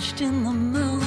In 0.00 0.44
the 0.44 0.50
mouth. 0.50 0.99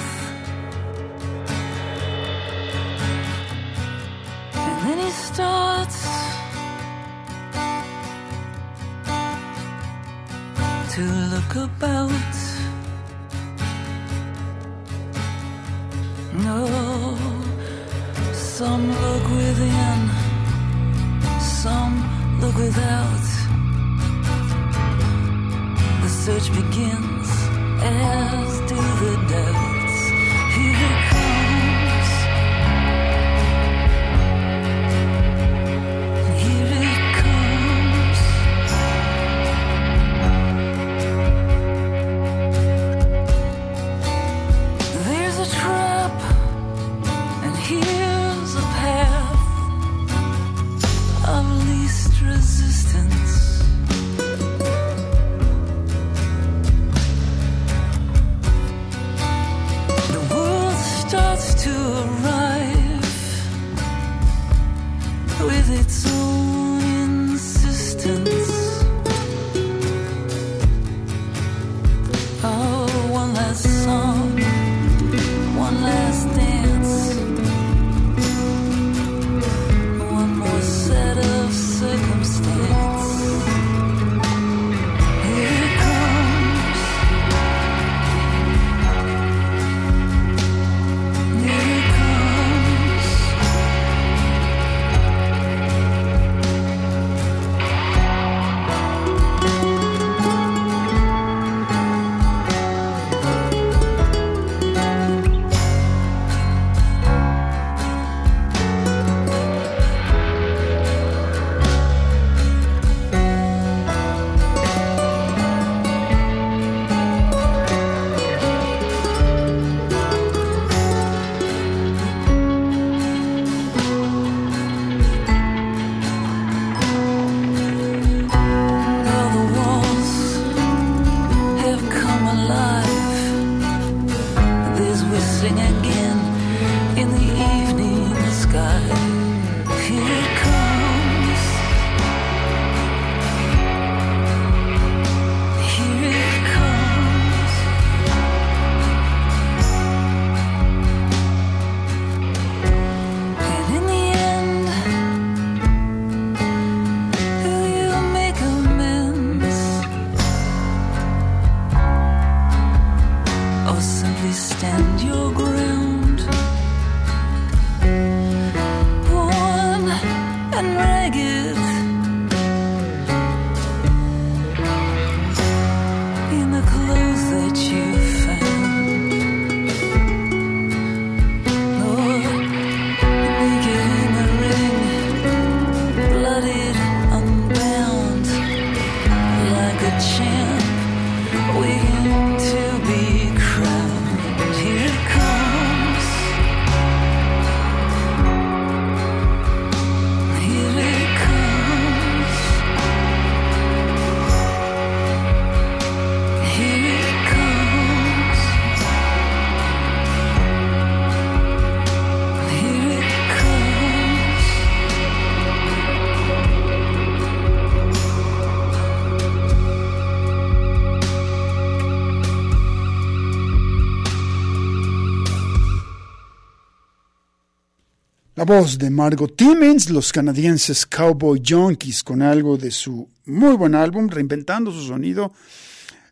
La 228.44 228.60
voz 228.60 228.78
de 228.78 228.90
Margot 228.90 229.38
Timmins, 229.38 229.90
los 229.90 230.12
canadienses 230.12 230.86
Cowboy 230.86 231.42
Junkies, 231.48 232.04
con 232.04 232.22
algo 232.22 232.58
de 232.58 232.72
su 232.72 233.08
muy 233.24 233.56
buen 233.56 233.74
álbum, 233.74 234.10
reinventando 234.10 234.70
su 234.70 234.86
sonido, 234.86 235.32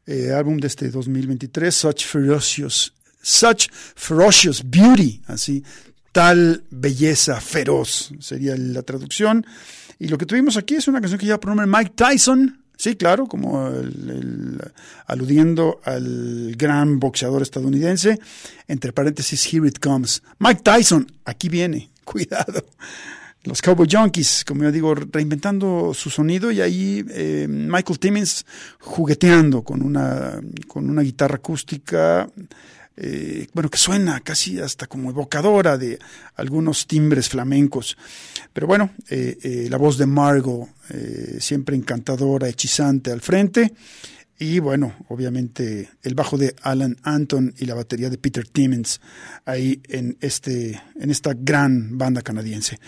eh, 0.05 0.31
álbum 0.31 0.55
de 0.55 0.67
este 0.67 0.89
2023, 0.89 1.75
Such 1.75 2.05
Ferocious, 2.05 2.93
Such 3.21 3.67
Ferocious 3.69 4.63
Beauty, 4.63 5.21
así, 5.27 5.61
tal 6.13 6.63
belleza 6.69 7.41
feroz, 7.41 8.13
sería 8.21 8.55
la 8.55 8.83
traducción. 8.83 9.45
Y 9.99 10.07
lo 10.07 10.17
que 10.17 10.25
tuvimos 10.25 10.55
aquí 10.55 10.75
es 10.75 10.87
una 10.87 11.01
canción 11.01 11.19
que 11.19 11.25
lleva 11.25 11.41
por 11.41 11.53
nombre 11.53 11.67
Mike 11.67 11.95
Tyson, 11.97 12.61
Sí, 12.77 12.95
claro, 12.95 13.27
como 13.27 13.71
aludiendo 15.05 15.81
al 15.83 16.55
gran 16.57 16.99
boxeador 16.99 17.43
estadounidense, 17.43 18.19
entre 18.67 18.91
paréntesis, 18.91 19.53
here 19.53 19.67
it 19.67 19.77
comes. 19.77 20.23
Mike 20.39 20.61
Tyson, 20.63 21.05
aquí 21.23 21.47
viene, 21.47 21.90
cuidado. 22.05 22.63
Los 23.43 23.61
Cowboy 23.61 23.87
Junkies, 23.89 24.45
como 24.45 24.63
yo 24.63 24.71
digo, 24.71 24.93
reinventando 24.93 25.93
su 25.95 26.11
sonido 26.11 26.51
y 26.51 26.61
ahí 26.61 27.03
eh, 27.09 27.47
Michael 27.49 27.97
Timmins 27.97 28.45
jugueteando 28.79 29.63
con 29.63 29.81
una, 29.81 30.39
con 30.67 30.87
una 30.87 31.01
guitarra 31.01 31.37
acústica, 31.37 32.29
eh, 32.97 33.47
bueno, 33.53 33.69
que 33.69 33.79
suena 33.79 34.19
casi 34.19 34.59
hasta 34.59 34.85
como 34.85 35.09
evocadora 35.09 35.75
de 35.75 35.97
algunos 36.35 36.85
timbres 36.85 37.29
flamencos. 37.29 37.97
Pero 38.53 38.67
bueno, 38.67 38.91
eh, 39.09 39.37
eh, 39.41 39.67
la 39.71 39.77
voz 39.77 39.97
de 39.97 40.05
Margot, 40.05 40.69
eh, 40.89 41.37
siempre 41.39 41.75
encantadora, 41.75 42.47
hechizante 42.47 43.11
al 43.11 43.21
frente. 43.21 43.73
Y 44.41 44.57
bueno, 44.57 44.95
obviamente 45.09 45.87
el 46.01 46.15
bajo 46.15 46.35
de 46.35 46.55
Alan 46.63 46.97
Anton 47.03 47.53
y 47.59 47.65
la 47.65 47.75
batería 47.75 48.09
de 48.09 48.17
Peter 48.17 48.47
Timmins 48.47 48.99
ahí 49.45 49.83
en, 49.87 50.17
este, 50.19 50.81
en 50.99 51.11
esta 51.11 51.35
gran 51.37 51.95
banda 51.95 52.23
canadiense. 52.23 52.79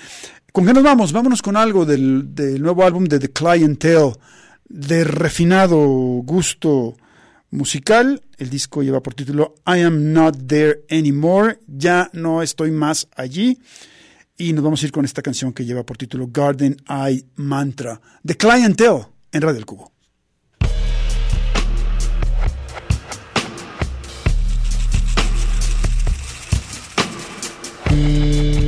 ¿Con 0.52 0.66
qué 0.66 0.74
nos 0.74 0.82
vamos? 0.82 1.14
Vámonos 1.14 1.44
con 1.44 1.56
algo 1.56 1.86
del, 1.86 2.34
del 2.34 2.60
nuevo 2.60 2.84
álbum 2.84 3.04
de 3.04 3.20
The 3.20 3.30
Clientele, 3.30 4.14
de 4.68 5.04
refinado 5.04 5.78
gusto 6.24 6.98
musical. 7.52 8.24
El 8.40 8.50
disco 8.50 8.82
lleva 8.82 9.04
por 9.04 9.14
título 9.14 9.54
I 9.68 9.82
Am 9.82 10.12
Not 10.12 10.48
There 10.48 10.86
Anymore, 10.90 11.60
ya 11.68 12.10
no 12.14 12.42
estoy 12.42 12.72
más 12.72 13.08
allí. 13.16 13.60
Y 14.38 14.54
nos 14.54 14.64
vamos 14.64 14.82
a 14.82 14.88
ir 14.88 14.92
con 14.92 15.06
esta 15.06 15.22
canción 15.22 15.54
que 15.54 15.66
lleva 15.66 15.86
por 15.86 15.98
título 15.98 16.30
Garden 16.32 16.78
Eye 16.90 17.28
Mantra, 17.36 18.02
The 18.26 18.38
Clientele, 18.38 19.06
en 19.32 19.42
Radio 19.44 19.60
El 19.60 19.68
Cubo. 19.68 19.93
Música 27.94 28.62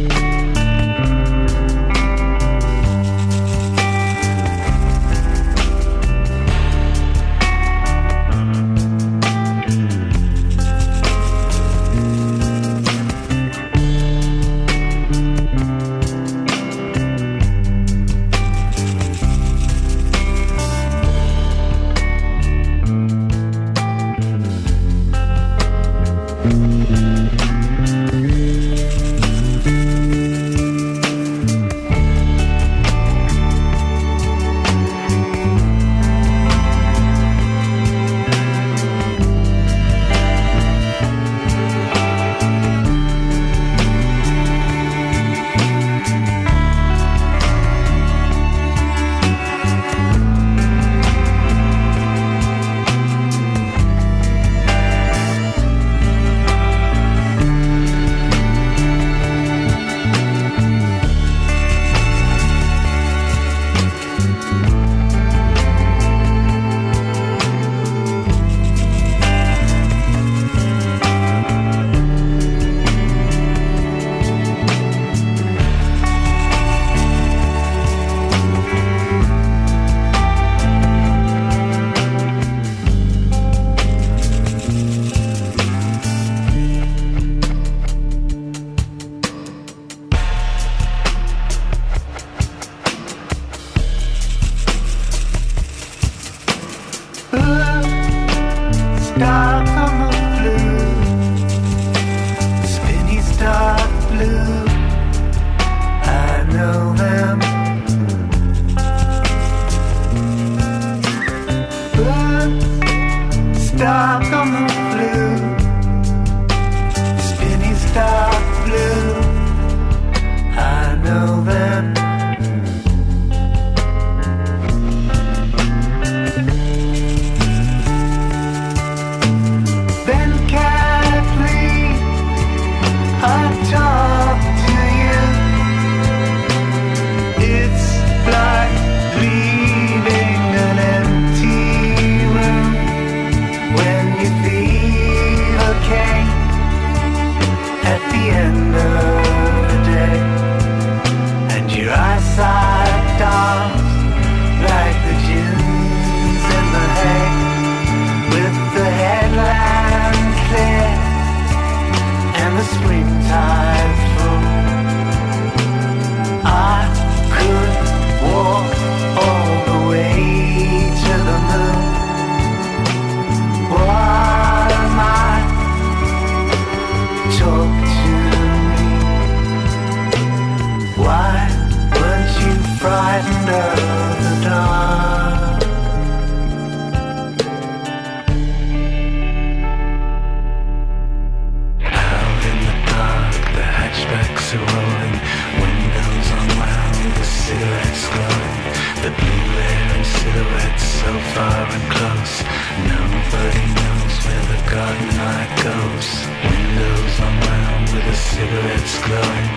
cigarettes 208.55 208.99
glowing. 209.05 209.49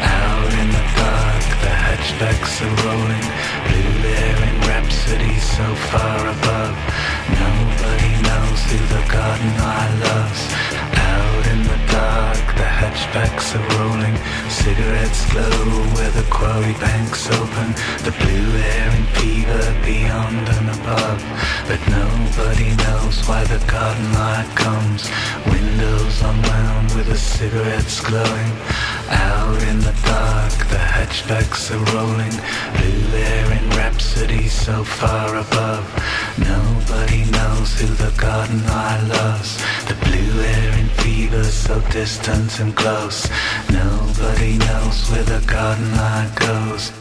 Out 0.00 0.52
in 0.60 0.68
the 0.76 0.84
dark, 0.96 1.44
the 1.64 1.72
hatchbacks 1.84 2.54
are 2.64 2.76
rolling, 2.86 3.26
blue 3.68 4.08
in 4.08 4.60
rhapsody 4.68 5.36
so 5.38 5.66
far 5.90 6.20
above. 6.36 6.74
Nobody 7.44 8.12
knows 8.26 8.60
who 8.70 8.80
the 8.94 9.04
garden 9.12 9.52
I 9.58 9.84
loves. 10.08 10.42
Out 11.12 11.44
in 11.52 11.60
the 11.72 11.80
dark, 11.92 12.46
the 12.60 12.68
hatchbacks 12.80 13.48
are 13.56 13.66
rolling, 13.78 14.16
cigarettes 14.68 15.24
glow 15.32 15.64
where 15.96 16.10
the 16.10 16.26
quarry 16.28 16.74
banks 16.74 17.26
open. 17.40 17.68
The 18.04 18.12
blue 18.20 18.50
air 18.72 18.88
and 18.98 19.08
fever 19.16 19.64
beyond 19.82 20.44
and 20.56 20.68
above. 20.78 21.20
But 21.68 21.80
nobody 21.88 22.76
knows 22.84 23.16
why 23.26 23.44
the 23.44 23.60
garden 23.64 24.12
light 24.12 24.50
comes. 24.56 25.08
Windows 25.46 26.20
unwound 26.20 26.94
with 26.94 27.06
the 27.06 27.16
cigarettes 27.16 28.00
glowing. 28.00 28.52
Out 29.10 29.62
in 29.62 29.80
the 29.80 29.94
dark, 30.04 30.52
the 30.68 30.76
hatchbacks 30.76 31.70
are 31.70 31.84
rolling. 31.96 32.36
Blue 32.76 33.18
air 33.18 33.52
in 33.52 33.70
rhapsody 33.70 34.48
so 34.48 34.84
far 34.84 35.36
above. 35.36 35.84
Nobody 36.38 37.24
knows 37.30 37.80
who 37.80 37.86
the 37.86 38.12
garden 38.20 38.64
light 38.66 39.04
loves. 39.08 39.56
The 39.88 39.96
blue 40.04 40.40
air 40.42 40.78
in 40.78 40.88
fever 41.02 41.44
so 41.44 41.80
distant 41.90 42.60
and 42.60 42.74
close. 42.76 43.28
Nobody 43.70 44.58
knows 44.58 45.08
where 45.10 45.24
the 45.24 45.44
garden 45.46 45.90
light 45.96 46.32
goes. 46.38 46.92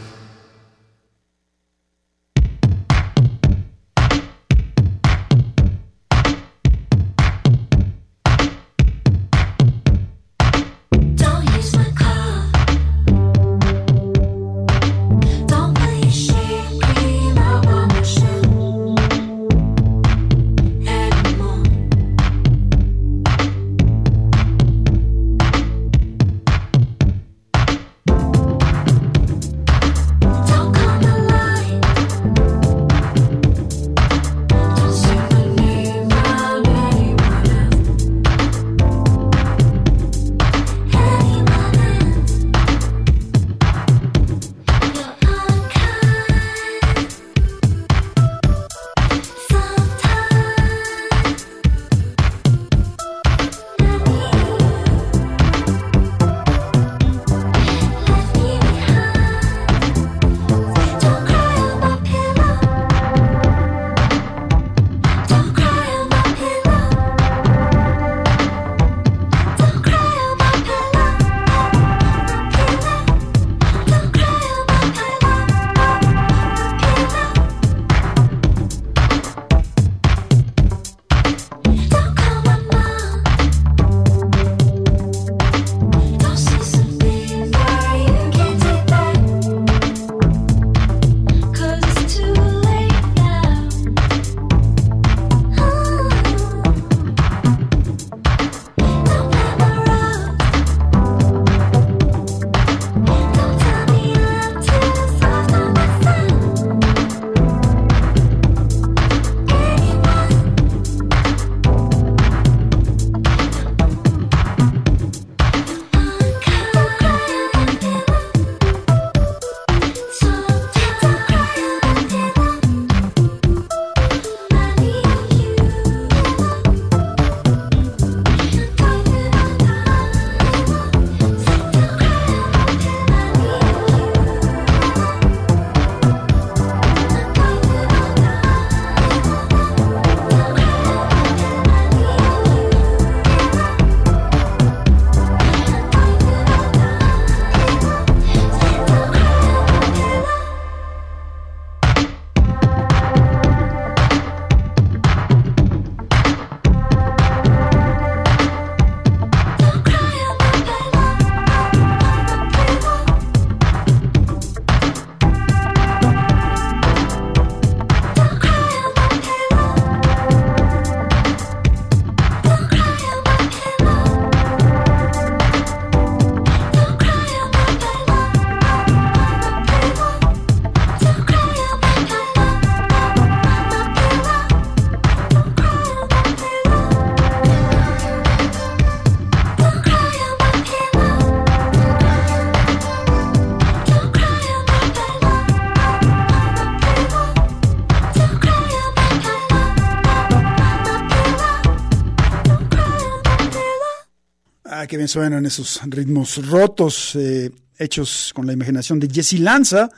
Ah, 204.70 204.86
qué 204.86 204.98
bien 204.98 205.08
suenan 205.08 205.46
esos 205.46 205.80
ritmos 205.86 206.46
rotos, 206.46 207.16
eh, 207.16 207.50
hechos 207.78 208.34
con 208.36 208.46
la 208.46 208.52
imaginación 208.52 209.00
de 209.00 209.08
Jessie 209.10 209.40
Lanza, 209.40 209.90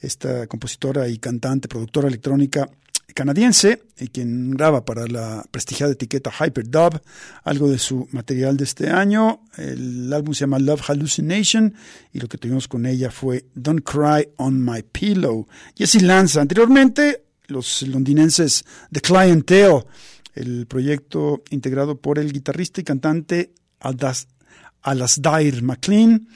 esta 0.00 0.48
compositora 0.48 1.06
y 1.08 1.18
cantante, 1.18 1.68
productora 1.68 2.08
electrónica 2.08 2.68
canadiense, 3.14 3.80
y 3.96 4.08
quien 4.08 4.50
graba 4.50 4.84
para 4.84 5.06
la 5.06 5.46
prestigiada 5.52 5.92
etiqueta 5.92 6.32
Hyperdub 6.32 7.00
algo 7.44 7.70
de 7.70 7.78
su 7.78 8.08
material 8.10 8.56
de 8.56 8.64
este 8.64 8.90
año. 8.90 9.42
El 9.56 10.12
álbum 10.12 10.34
se 10.34 10.40
llama 10.40 10.58
Love 10.58 10.82
Hallucination 10.88 11.72
y 12.12 12.18
lo 12.18 12.26
que 12.26 12.38
tuvimos 12.38 12.66
con 12.66 12.86
ella 12.86 13.12
fue 13.12 13.44
Don't 13.54 13.84
Cry 13.84 14.30
on 14.38 14.64
My 14.64 14.82
Pillow. 14.82 15.46
Jessie 15.76 16.00
Lanza, 16.00 16.40
anteriormente 16.40 17.22
los 17.46 17.82
londinenses 17.82 18.64
The 18.90 19.00
Clientele, 19.00 19.84
el 20.34 20.66
proyecto 20.66 21.44
integrado 21.50 22.00
por 22.00 22.18
el 22.18 22.32
guitarrista 22.32 22.80
y 22.80 22.84
cantante 22.84 23.52
Alasdair 23.80 25.62
MacLean, 25.62 26.28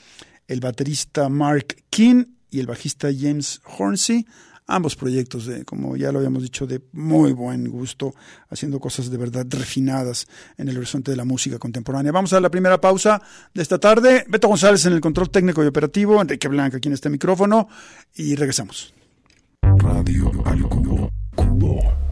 el 0.47 0.61
baterista 0.61 1.29
Mark 1.29 1.77
King 1.91 2.25
y 2.51 2.61
el 2.61 2.67
bajista 2.67 3.09
James 3.17 3.61
Hornsey. 3.79 4.27
Ambos 4.67 4.95
proyectos, 4.95 5.47
de, 5.47 5.65
como 5.65 5.97
ya 5.97 6.13
lo 6.13 6.19
habíamos 6.19 6.43
dicho, 6.43 6.67
de 6.67 6.81
muy 6.93 7.33
buen 7.33 7.69
gusto, 7.69 8.15
haciendo 8.49 8.79
cosas 8.79 9.11
de 9.11 9.17
verdad 9.17 9.45
refinadas 9.51 10.29
en 10.57 10.69
el 10.69 10.77
horizonte 10.77 11.11
de 11.11 11.17
la 11.17 11.25
música 11.25 11.59
contemporánea. 11.59 12.13
Vamos 12.13 12.33
a 12.33 12.41
la 12.41 12.51
primera 12.51 12.81
pausa 12.81 13.21
de 13.53 13.61
esta 13.61 13.79
tarde. 13.79 14.25
Beto 14.29 14.49
González 14.49 14.87
en 14.87 14.93
el 14.93 15.01
control 15.01 15.31
técnico 15.31 15.65
y 15.65 15.67
operativo, 15.67 16.23
Enrique 16.23 16.49
Blanca 16.49 16.77
aquí 16.77 16.89
en 16.89 16.95
este 16.95 17.11
micrófono 17.11 17.69
y 18.15 18.37
regresamos. 18.37 18.95
Radio. 19.63 20.31
Cubo. 21.35 22.12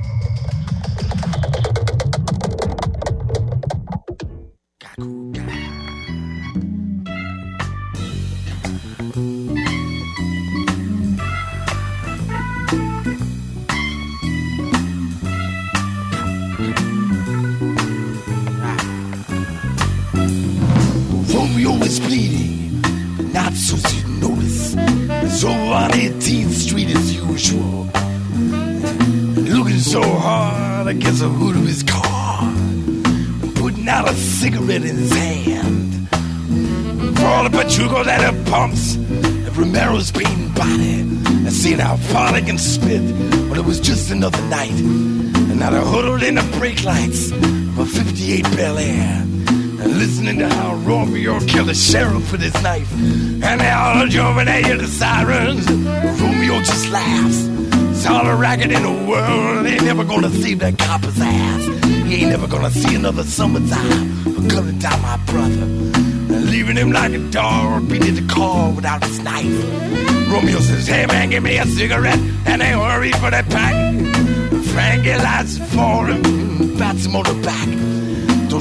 Patrol. 27.41 27.87
Looking 29.35 29.79
so 29.79 30.01
hard 30.01 30.87
against 30.87 31.21
the 31.21 31.29
hood 31.29 31.55
of 31.55 31.65
his 31.65 31.83
car, 31.83 32.53
putting 33.55 33.87
out 33.87 34.09
a 34.09 34.13
cigarette 34.13 34.83
in 34.83 34.95
his 34.97 35.11
hand. 35.11 36.09
For 37.17 37.25
all 37.25 37.43
the 37.43 37.49
pachucos 37.49 38.07
at 38.07 38.31
the 38.31 38.51
pumps, 38.51 38.95
and 38.95 39.57
Romero's 39.57 40.11
beating 40.11 40.49
body, 40.53 41.01
and 41.01 41.51
seeing 41.51 41.79
how 41.79 41.97
far 41.97 42.33
they 42.33 42.41
can 42.41 42.57
spit. 42.57 43.01
But 43.49 43.57
it 43.57 43.65
was 43.65 43.79
just 43.79 44.11
another 44.11 44.41
night, 44.43 44.71
and 44.71 45.59
now 45.59 45.71
they're 45.71 45.81
huddled 45.81 46.23
in 46.23 46.35
the 46.35 46.57
brake 46.57 46.83
lights 46.83 47.31
of 47.31 47.79
a 47.79 47.85
58 47.85 48.43
Bel 48.55 48.77
Air. 48.77 49.30
Listening 49.85 50.39
to 50.39 50.49
how 50.49 50.75
Romeo 50.75 51.39
killed 51.41 51.69
a 51.69 51.75
sheriff 51.75 52.31
with 52.31 52.41
his 52.41 52.53
knife. 52.61 52.91
And 52.93 53.61
they 53.61 53.69
all 53.69 54.07
jumping 54.07 54.47
at 54.47 54.67
you, 54.67 54.77
the 54.77 54.87
sirens. 54.87 55.67
Romeo 56.21 56.59
just 56.59 56.89
laughs. 56.89 57.47
It's 57.91 58.05
all 58.05 58.25
a 58.27 58.35
racket 58.35 58.71
in 58.71 58.81
the 58.81 59.09
world. 59.09 59.65
Ain't 59.65 59.83
never 59.83 60.03
gonna 60.03 60.29
see 60.29 60.53
that 60.55 60.77
copper's 60.77 61.19
ass. 61.19 61.85
He 61.85 62.15
ain't 62.21 62.29
never 62.29 62.47
gonna 62.47 62.71
see 62.71 62.95
another 62.95 63.23
summertime 63.23 64.23
for 64.23 64.49
cutting 64.49 64.79
down 64.79 65.01
my 65.01 65.17
brother. 65.27 65.63
And 65.63 66.49
leaving 66.49 66.77
him 66.77 66.91
like 66.91 67.13
a 67.13 67.19
dog 67.29 67.89
beating 67.89 68.15
the 68.15 68.33
car 68.33 68.71
without 68.71 69.03
his 69.03 69.19
knife. 69.19 69.45
Romeo 70.31 70.59
says, 70.59 70.87
Hey 70.87 71.05
man, 71.05 71.29
give 71.29 71.43
me 71.43 71.57
a 71.57 71.65
cigarette. 71.65 72.19
And 72.45 72.61
they 72.61 72.71
hurry 72.71 73.11
for 73.11 73.29
that 73.29 73.49
pack. 73.49 73.73
Frankie 74.73 75.15
lights 75.15 75.57
for 75.73 76.07
him, 76.07 76.77
bats 76.77 77.05
him 77.05 77.15
on 77.15 77.23
the 77.23 77.33
back. 77.43 77.80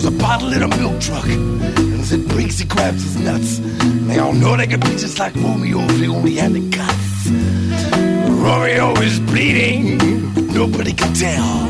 Throws 0.00 0.14
a 0.14 0.18
bottle 0.18 0.52
in 0.54 0.62
a 0.62 0.68
milk 0.78 0.98
truck. 0.98 1.26
And 1.26 2.00
as 2.00 2.12
it 2.12 2.26
breaks, 2.28 2.58
he 2.58 2.64
grabs 2.64 3.02
his 3.02 3.18
nuts. 3.18 3.58
And 3.58 4.08
they 4.08 4.18
all 4.18 4.32
know 4.32 4.56
they 4.56 4.66
can 4.66 4.80
be 4.80 4.96
just 4.96 5.18
like 5.18 5.34
Romeo 5.34 5.80
if 5.80 5.98
they 5.98 6.08
only 6.08 6.36
had 6.36 6.52
the 6.54 6.60
guts. 6.70 7.28
Romeo 8.30 8.94
is 9.02 9.20
bleeding, 9.20 9.98
nobody 10.54 10.94
can 10.94 11.12
tell. 11.12 11.66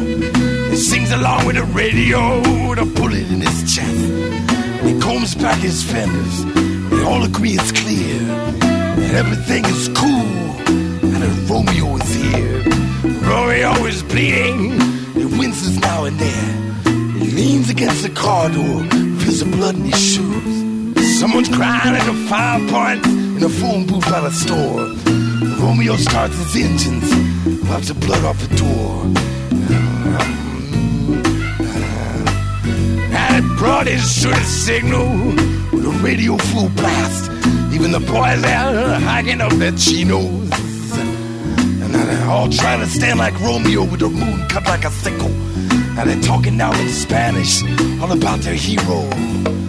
He 0.70 0.76
sings 0.76 1.10
along 1.10 1.46
with 1.46 1.56
the 1.56 1.64
radio 1.75 2.38
with 2.68 2.78
a 2.78 2.84
bullet 2.84 3.28
in 3.32 3.40
his 3.40 3.75
chest. 3.75 3.99
And 3.99 4.88
he 4.88 5.00
combs 5.00 5.34
back 5.34 5.58
his 5.58 5.82
fenders. 5.82 6.44
They 6.90 7.02
all 7.02 7.25
agree 7.25 7.54
it's 7.54 7.72
clear 7.72 8.18
that 8.60 9.14
everything 9.14 9.64
is 9.64 9.88
cool 9.88 10.30
and 11.02 11.20
that 11.22 11.50
Romeo 11.50 11.96
is 11.96 12.14
here. 12.14 12.62
Romeo 13.28 13.72
is 13.87 14.04
bleeding, 14.04 14.78
he 15.14 15.25
winces 15.25 15.80
now 15.80 16.04
and 16.04 16.16
then. 16.16 16.69
Leans 17.20 17.68
against 17.68 18.02
the 18.02 18.08
car 18.08 18.48
door, 18.48 18.82
feels 19.20 19.40
the 19.40 19.46
blood 19.56 19.74
in 19.74 19.84
his 19.84 20.14
shoes. 20.14 21.18
Someone's 21.18 21.48
crying 21.48 21.94
at 21.94 22.04
the 22.06 22.14
fire 22.28 22.58
point 22.68 23.04
in 23.06 23.42
a 23.42 23.48
phone 23.48 23.86
booth 23.86 24.08
by 24.10 24.20
the 24.20 24.30
store. 24.30 24.88
Romeo 25.62 25.96
starts 25.96 26.36
his 26.38 26.56
engines, 26.56 27.10
wipes 27.68 27.88
the 27.88 27.94
blood 27.94 28.24
off 28.24 28.38
the 28.40 28.56
door. 28.56 29.02
Um, 29.02 30.32
uh, 31.60 31.76
and 33.14 33.44
it 33.44 33.58
brought 33.58 33.86
his 33.86 34.10
shooting 34.10 34.42
signal 34.44 35.06
with 35.72 35.84
a 35.86 36.00
radio 36.02 36.38
full 36.38 36.70
blast. 36.70 37.30
Even 37.72 37.92
the 37.92 38.00
boys 38.00 38.40
there 38.40 38.98
hiking 39.00 39.42
up 39.42 39.52
their 39.52 39.72
chinos. 39.72 40.50
And 40.98 41.94
they're 41.94 42.28
all 42.28 42.48
trying 42.48 42.80
to 42.80 42.86
stand 42.86 43.18
like 43.18 43.38
Romeo 43.40 43.84
with 43.84 44.00
their 44.00 44.08
moon 44.08 44.48
cut 44.48 44.64
like 44.64 44.84
a 44.86 44.90
sickle. 44.90 45.50
And 46.00 46.09
they're 46.09 46.23
talking 46.23 46.57
now 46.57 46.73
in 46.80 46.89
Spanish 46.89 47.63
all 48.00 48.10
about 48.10 48.41
their 48.41 48.54
hero. 48.54 49.59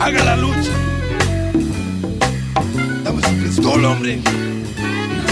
Haga 0.00 0.24
la 0.24 0.36
lucha. 0.36 0.72
Dame 3.04 3.22
su 3.22 3.34
pistola, 3.36 3.90
hombre. 3.90 4.18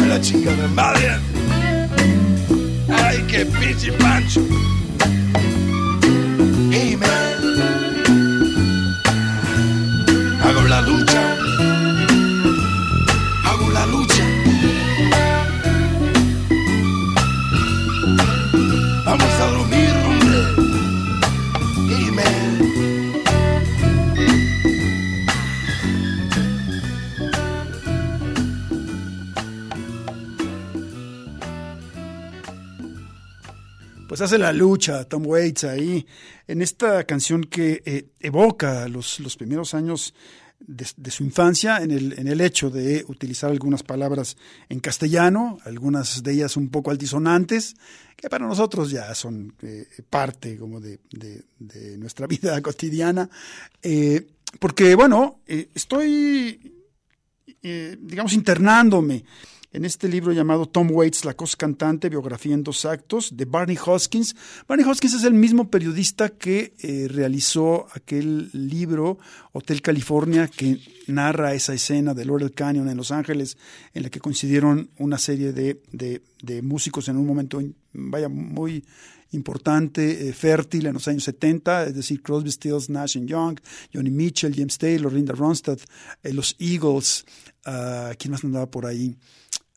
De 0.00 0.07
la 0.07 0.20
chingada 0.20 0.68
madre. 0.68 1.16
Ay, 2.88 3.24
qué 3.28 3.46
pinche 3.46 3.90
pancho. 3.92 4.42
Hace 34.28 34.38
la 34.38 34.52
lucha 34.52 35.04
Tom 35.04 35.26
Waits 35.26 35.64
ahí 35.64 36.06
en 36.46 36.60
esta 36.60 37.04
canción 37.04 37.44
que 37.44 37.82
eh, 37.86 38.08
evoca 38.20 38.86
los, 38.88 39.20
los 39.20 39.36
primeros 39.36 39.72
años 39.72 40.14
de, 40.60 41.10
su 41.10 41.24
infancia 41.24 41.78
en 41.78 41.90
el, 41.90 42.18
en 42.18 42.28
el 42.28 42.40
hecho 42.42 42.68
de 42.68 43.04
utilizar 43.08 43.50
algunas 43.50 43.82
palabras 43.82 44.36
en 44.68 44.80
castellano, 44.80 45.58
algunas 45.64 46.22
de 46.22 46.32
ellas 46.32 46.56
un 46.58 46.68
poco 46.68 46.90
altisonantes, 46.90 47.74
que 48.16 48.28
para 48.28 48.46
nosotros 48.46 48.90
ya 48.90 49.14
son 49.14 49.54
eh, 49.62 49.86
parte 50.10 50.58
como 50.58 50.80
de, 50.80 50.98
de- 51.10 51.96
nuestra 51.96 52.26
vida 52.28 52.60
cotidiana. 52.60 53.30
Eh, 53.82 54.26
porque, 54.58 54.94
bueno, 54.94 55.40
estoy, 55.46 56.74
digamos, 57.62 58.32
internándome 58.32 59.24
en 59.72 59.85
este 59.85 60.09
libro 60.09 60.33
llamado 60.33 60.66
Tom 60.66 60.90
Waits, 60.90 61.24
La 61.24 61.35
Cosa 61.35 61.57
Cantante, 61.59 62.09
biografía 62.09 62.54
en 62.54 62.62
dos 62.64 62.85
actos, 62.87 63.37
de 63.37 63.44
Barney 63.44 63.76
Hoskins. 63.85 64.35
Barney 64.66 64.87
Hoskins 64.88 65.14
es 65.14 65.24
el 65.24 65.35
mismo 65.35 65.70
periodista 65.70 66.31
que 66.31 66.72
eh, 66.81 67.07
realizó 67.11 67.87
aquel 67.92 68.48
libro, 68.52 69.18
Hotel 69.52 69.83
California, 69.83 70.48
que 70.48 70.78
narra 71.07 71.52
esa 71.54 71.74
escena 71.74 72.14
de 72.14 72.24
Laurel 72.24 72.52
Canyon 72.52 72.88
en 72.88 72.96
Los 72.96 73.11
Ángeles, 73.11 73.59
en 73.92 74.04
la 74.04 74.11
que 74.11 74.20
coincidieron 74.20 74.90
una 74.98 75.18
serie 75.18 75.52
de, 75.52 75.83
de- 75.92 76.22
de 76.42 76.62
músicos 76.62 77.09
en 77.09 77.16
un 77.16 77.26
momento, 77.26 77.61
vaya, 77.92 78.28
muy 78.28 78.85
importante, 79.33 80.28
eh, 80.28 80.33
fértil 80.33 80.87
en 80.87 80.94
los 80.94 81.07
años 81.09 81.24
70, 81.24 81.85
es 81.85 81.94
decir, 81.94 82.22
Crosby, 82.22 82.50
Stills, 82.50 82.88
Nash 82.88 83.18
Young, 83.18 83.59
Johnny 83.92 84.11
Mitchell, 84.11 84.54
James 84.54 84.78
Taylor, 84.78 85.12
Linda 85.12 85.35
Ronstadt, 85.35 85.81
eh, 86.22 86.33
los 86.33 86.57
Eagles, 86.59 87.26
ah, 87.66 88.12
¿quién 88.18 88.33
más 88.33 88.44
andaba 88.44 88.70
por 88.70 88.87
ahí? 88.87 89.16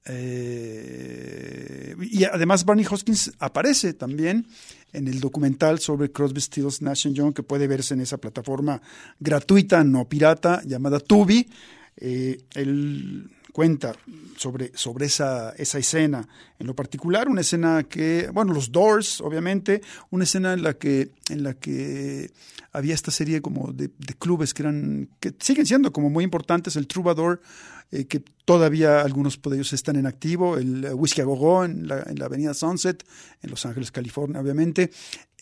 Eh, 0.05 1.95
y 2.01 2.23
además 2.23 2.65
Barney 2.65 2.85
Hoskins 2.89 3.31
aparece 3.39 3.93
también 3.93 4.47
en 4.93 5.07
el 5.07 5.19
documental 5.19 5.79
sobre 5.79 6.11
Crosby, 6.11 6.41
Stills, 6.41 6.81
Nash 6.81 7.07
Young 7.07 7.33
que 7.33 7.43
puede 7.43 7.67
verse 7.67 7.93
en 7.93 8.01
esa 8.01 8.17
plataforma 8.17 8.81
gratuita, 9.19 9.83
no 9.83 10.07
pirata, 10.07 10.61
llamada 10.65 10.99
Tubi. 10.99 11.47
Eh, 11.97 12.37
cuenta 13.51 13.93
sobre, 14.37 14.71
sobre 14.75 15.05
esa, 15.05 15.51
esa 15.51 15.77
escena. 15.77 16.27
En 16.59 16.67
lo 16.67 16.75
particular, 16.75 17.29
una 17.29 17.41
escena 17.41 17.83
que, 17.83 18.29
bueno, 18.33 18.53
los 18.53 18.71
Doors, 18.71 19.21
obviamente, 19.21 19.81
una 20.09 20.23
escena 20.23 20.53
en 20.53 20.63
la 20.63 20.73
que, 20.73 21.11
en 21.29 21.43
la 21.43 21.53
que 21.53 22.31
había 22.71 22.93
esta 22.93 23.11
serie 23.11 23.41
como 23.41 23.71
de, 23.73 23.89
de 23.97 24.13
clubes 24.17 24.53
que 24.53 24.63
eran, 24.63 25.09
que 25.19 25.33
siguen 25.39 25.65
siendo 25.65 25.91
como 25.91 26.09
muy 26.09 26.23
importantes, 26.23 26.75
el 26.75 26.87
Troubadour, 26.87 27.41
eh, 27.91 28.05
que 28.05 28.23
todavía 28.45 29.01
algunos 29.01 29.41
de 29.41 29.55
ellos 29.55 29.73
están 29.73 29.97
en 29.97 30.07
activo, 30.07 30.57
el 30.57 30.85
eh, 30.85 30.93
Whiskey 30.93 31.21
a 31.21 31.25
Go 31.25 31.35
Go 31.35 31.65
en 31.65 31.87
la, 31.87 32.03
en 32.03 32.17
la 32.17 32.25
avenida 32.25 32.53
Sunset, 32.53 33.03
en 33.41 33.49
Los 33.49 33.65
Ángeles, 33.65 33.91
California, 33.91 34.39
obviamente, 34.39 34.91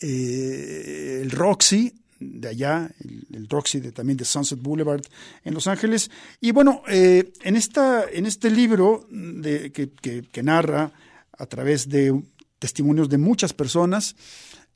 eh, 0.00 1.20
el 1.22 1.30
Roxy, 1.30 1.94
de 2.20 2.48
allá, 2.48 2.90
el, 3.00 3.26
el 3.32 3.48
Roxy 3.48 3.80
de, 3.80 3.92
también 3.92 4.16
de 4.16 4.24
Sunset 4.24 4.60
Boulevard 4.60 5.02
en 5.44 5.54
Los 5.54 5.66
Ángeles. 5.66 6.10
Y 6.40 6.52
bueno, 6.52 6.82
eh, 6.88 7.32
en, 7.42 7.56
esta, 7.56 8.04
en 8.08 8.26
este 8.26 8.50
libro 8.50 9.06
de, 9.10 9.72
que, 9.72 9.90
que, 9.90 10.22
que 10.22 10.42
narra 10.42 10.92
a 11.36 11.46
través 11.46 11.88
de 11.88 12.22
testimonios 12.58 13.08
de 13.08 13.18
muchas 13.18 13.52
personas, 13.52 14.14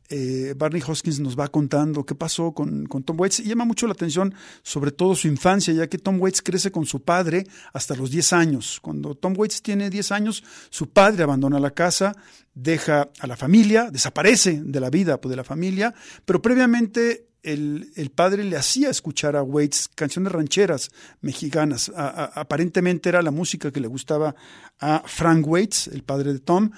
eh, 0.09 0.55
Barney 0.57 0.83
Hoskins 0.87 1.21
nos 1.21 1.39
va 1.39 1.49
contando 1.49 2.05
qué 2.05 2.15
pasó 2.15 2.53
con, 2.53 2.87
con, 2.87 3.03
Tom 3.03 3.19
Waits 3.19 3.41
y 3.41 3.45
llama 3.45 3.65
mucho 3.65 3.87
la 3.87 3.95
atención 3.95 4.35
sobre 4.63 4.93
todo 4.93 5.15
su 5.15 5.29
infancia, 5.29 5.73
ya 5.73 5.89
que 5.89 5.99
Tom 5.99 6.21
Waits 6.21 6.43
crece 6.43 6.71
con 6.71 6.85
su 6.85 7.03
padre 7.03 7.47
hasta 7.73 7.95
los 7.95 8.11
10 8.11 8.33
años. 8.35 8.81
Cuando 8.83 9.15
Tom 9.15 9.35
Waits 9.37 9.63
tiene 9.63 9.89
10 9.89 10.13
años, 10.13 10.45
su 10.71 10.91
padre 10.91 11.23
abandona 11.23 11.59
la 11.59 11.71
casa, 11.71 12.15
deja 12.55 13.09
a 13.19 13.27
la 13.27 13.37
familia, 13.37 13.91
desaparece 13.91 14.61
de 14.63 14.81
la 14.81 14.91
vida 14.91 15.21
pues, 15.21 15.31
de 15.31 15.37
la 15.37 15.45
familia, 15.45 15.95
pero 16.25 16.43
previamente 16.43 17.29
el, 17.43 17.91
el, 17.97 18.11
padre 18.11 18.45
le 18.45 18.57
hacía 18.57 18.91
escuchar 18.91 19.37
a 19.37 19.43
Waits 19.43 19.89
canciones 19.95 20.33
rancheras 20.33 20.91
mexicanas. 21.21 21.93
Aparentemente 21.95 23.11
era 23.11 23.21
la 23.23 23.31
música 23.31 23.71
que 23.71 23.81
le 23.81 23.89
gustaba 23.89 24.35
a 24.81 25.03
Frank 25.07 25.47
Waits, 25.47 25.89
el 25.89 26.03
padre 26.03 26.33
de 26.33 26.41
Tom, 26.41 26.71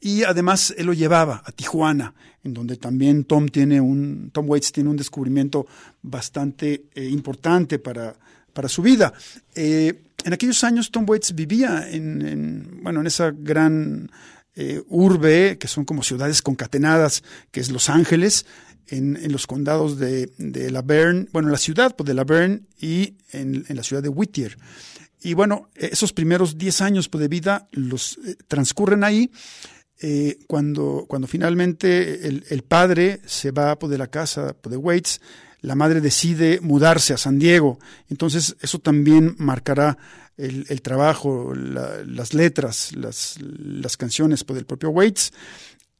y 0.00 0.24
además 0.24 0.74
él 0.76 0.86
lo 0.86 0.92
llevaba 0.92 1.42
a 1.44 1.52
Tijuana, 1.52 2.14
en 2.42 2.54
donde 2.54 2.76
también 2.76 3.24
Tom 3.24 3.48
tiene 3.48 3.80
un, 3.80 4.30
Tom 4.32 4.48
Waits 4.48 4.72
tiene 4.72 4.88
un 4.90 4.96
descubrimiento 4.96 5.66
bastante 6.02 6.84
eh, 6.94 7.04
importante 7.04 7.78
para, 7.78 8.16
para 8.52 8.68
su 8.68 8.82
vida. 8.82 9.12
Eh, 9.54 10.02
en 10.24 10.32
aquellos 10.32 10.64
años 10.64 10.90
Tom 10.90 11.04
Waits 11.06 11.34
vivía 11.34 11.88
en, 11.90 12.22
en 12.26 12.80
bueno, 12.82 13.00
en 13.00 13.06
esa 13.06 13.30
gran 13.30 14.10
eh, 14.54 14.82
urbe, 14.88 15.58
que 15.58 15.68
son 15.68 15.84
como 15.84 16.02
ciudades 16.02 16.40
concatenadas, 16.42 17.22
que 17.50 17.60
es 17.60 17.70
Los 17.70 17.90
Ángeles, 17.90 18.46
en, 18.88 19.16
en, 19.16 19.30
los 19.30 19.46
condados 19.46 19.98
de, 19.98 20.32
de 20.36 20.70
La 20.70 20.82
Verne, 20.82 21.28
bueno, 21.32 21.48
en 21.48 21.52
la 21.52 21.58
ciudad 21.58 21.94
pues, 21.94 22.06
de 22.06 22.14
La 22.14 22.24
Verne 22.24 22.62
y 22.80 23.14
en, 23.30 23.64
en, 23.68 23.76
la 23.76 23.84
ciudad 23.84 24.02
de 24.02 24.08
Whittier. 24.08 24.58
Y 25.22 25.34
bueno, 25.34 25.68
esos 25.74 26.12
primeros 26.12 26.58
10 26.58 26.80
años 26.80 27.08
pues, 27.08 27.20
de 27.20 27.28
vida 27.28 27.68
los 27.70 28.18
transcurren 28.48 29.04
ahí. 29.04 29.30
Eh, 30.02 30.38
cuando, 30.46 31.04
cuando 31.06 31.28
finalmente 31.28 32.26
el, 32.26 32.44
el, 32.48 32.62
padre 32.62 33.20
se 33.26 33.50
va 33.50 33.78
pues, 33.78 33.90
de 33.90 33.98
la 33.98 34.06
casa 34.06 34.56
pues, 34.58 34.70
de 34.70 34.78
Waits, 34.78 35.20
la 35.60 35.74
madre 35.74 36.00
decide 36.00 36.58
mudarse 36.62 37.12
a 37.12 37.18
San 37.18 37.38
Diego. 37.38 37.78
Entonces, 38.08 38.56
eso 38.62 38.78
también 38.78 39.36
marcará 39.38 39.98
el, 40.38 40.64
el 40.70 40.80
trabajo, 40.80 41.54
la, 41.54 42.02
las 42.06 42.32
letras, 42.32 42.96
las, 42.96 43.36
las 43.40 43.98
canciones 43.98 44.42
pues, 44.42 44.54
del 44.56 44.64
propio 44.64 44.88
Waits. 44.88 45.32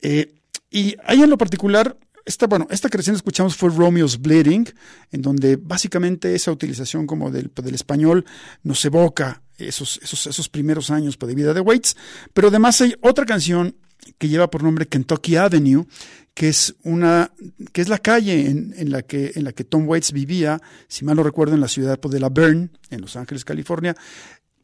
Eh, 0.01 0.33
y 0.71 0.97
ahí 1.05 1.23
en 1.23 1.29
lo 1.29 1.37
particular, 1.37 1.99
esta, 2.25 2.47
bueno, 2.47 2.67
esta 2.71 2.89
creación 2.89 3.15
que 3.15 3.19
escuchamos 3.19 3.55
fue 3.55 3.69
Romeo's 3.69 4.19
Bleeding, 4.19 4.67
en 5.11 5.21
donde 5.21 5.57
básicamente 5.57 6.35
esa 6.35 6.53
utilización 6.53 7.07
como 7.07 7.31
del, 7.31 7.51
del 7.55 7.75
español 7.75 8.25
nos 8.63 8.83
evoca 8.85 9.43
esos, 9.59 10.01
esos, 10.03 10.27
esos 10.27 10.49
primeros 10.49 10.91
años 10.91 11.19
de 11.19 11.35
vida 11.35 11.53
de 11.53 11.61
Waits. 11.61 11.97
Pero 12.33 12.49
además 12.49 12.81
hay 12.81 12.95
otra 13.03 13.27
canción 13.27 13.77
que 14.19 14.29
lleva 14.29 14.51
por 14.51 14.63
nombre 14.63 14.87
Kentucky 14.87 15.37
Avenue, 15.37 15.87
que 16.35 16.49
es 16.49 16.75
una, 16.85 17.33
que 17.73 17.81
es 17.81 17.89
la 17.89 17.99
calle 17.99 18.49
en, 18.49 18.73
en, 18.77 18.91
la 18.91 19.03
que, 19.03 19.33
en 19.35 19.45
la 19.45 19.53
que 19.53 19.65
Tom 19.65 19.89
Waits 19.89 20.13
vivía, 20.13 20.61
si 20.89 21.05
mal 21.05 21.17
no 21.17 21.23
recuerdo, 21.23 21.55
en 21.55 21.61
la 21.61 21.69
ciudad 21.69 21.99
de 22.01 22.21
La 22.21 22.29
Verne, 22.29 22.71
en 22.91 23.01
Los 23.01 23.17
Ángeles, 23.17 23.45
California. 23.45 23.97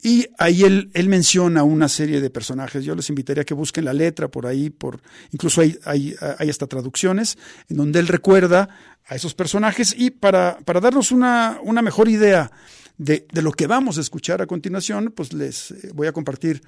Y 0.03 0.27
ahí 0.38 0.62
él, 0.62 0.90
él, 0.94 1.09
menciona 1.09 1.64
una 1.64 1.88
serie 1.88 2.20
de 2.20 2.31
personajes. 2.31 2.85
Yo 2.85 2.94
les 2.94 3.09
invitaría 3.09 3.42
a 3.42 3.44
que 3.44 3.55
busquen 3.55 3.85
la 3.85 3.92
letra 3.92 4.29
por 4.29 4.46
ahí, 4.46 4.70
por, 4.70 5.01
incluso 5.33 5.61
hay, 5.61 5.79
hay, 5.85 6.14
hay 6.38 6.49
hasta 6.49 6.66
traducciones, 6.66 7.37
en 7.68 7.79
donde 7.79 7.99
él 7.99 8.07
recuerda 8.07 8.68
a 9.05 9.14
esos 9.14 9.35
personajes 9.35 9.94
y 9.96 10.11
para, 10.11 10.59
para 10.64 10.81
darnos 10.81 11.12
una, 11.12 11.59
una 11.62 11.83
mejor 11.83 12.09
idea 12.09 12.51
de, 12.99 13.27
de, 13.33 13.42
lo 13.42 13.53
que 13.53 13.66
vamos 13.66 13.99
a 13.99 14.01
escuchar 14.01 14.40
a 14.40 14.46
continuación, 14.46 15.12
pues 15.14 15.33
les 15.33 15.75
voy 15.92 16.07
a 16.07 16.12
compartir 16.12 16.62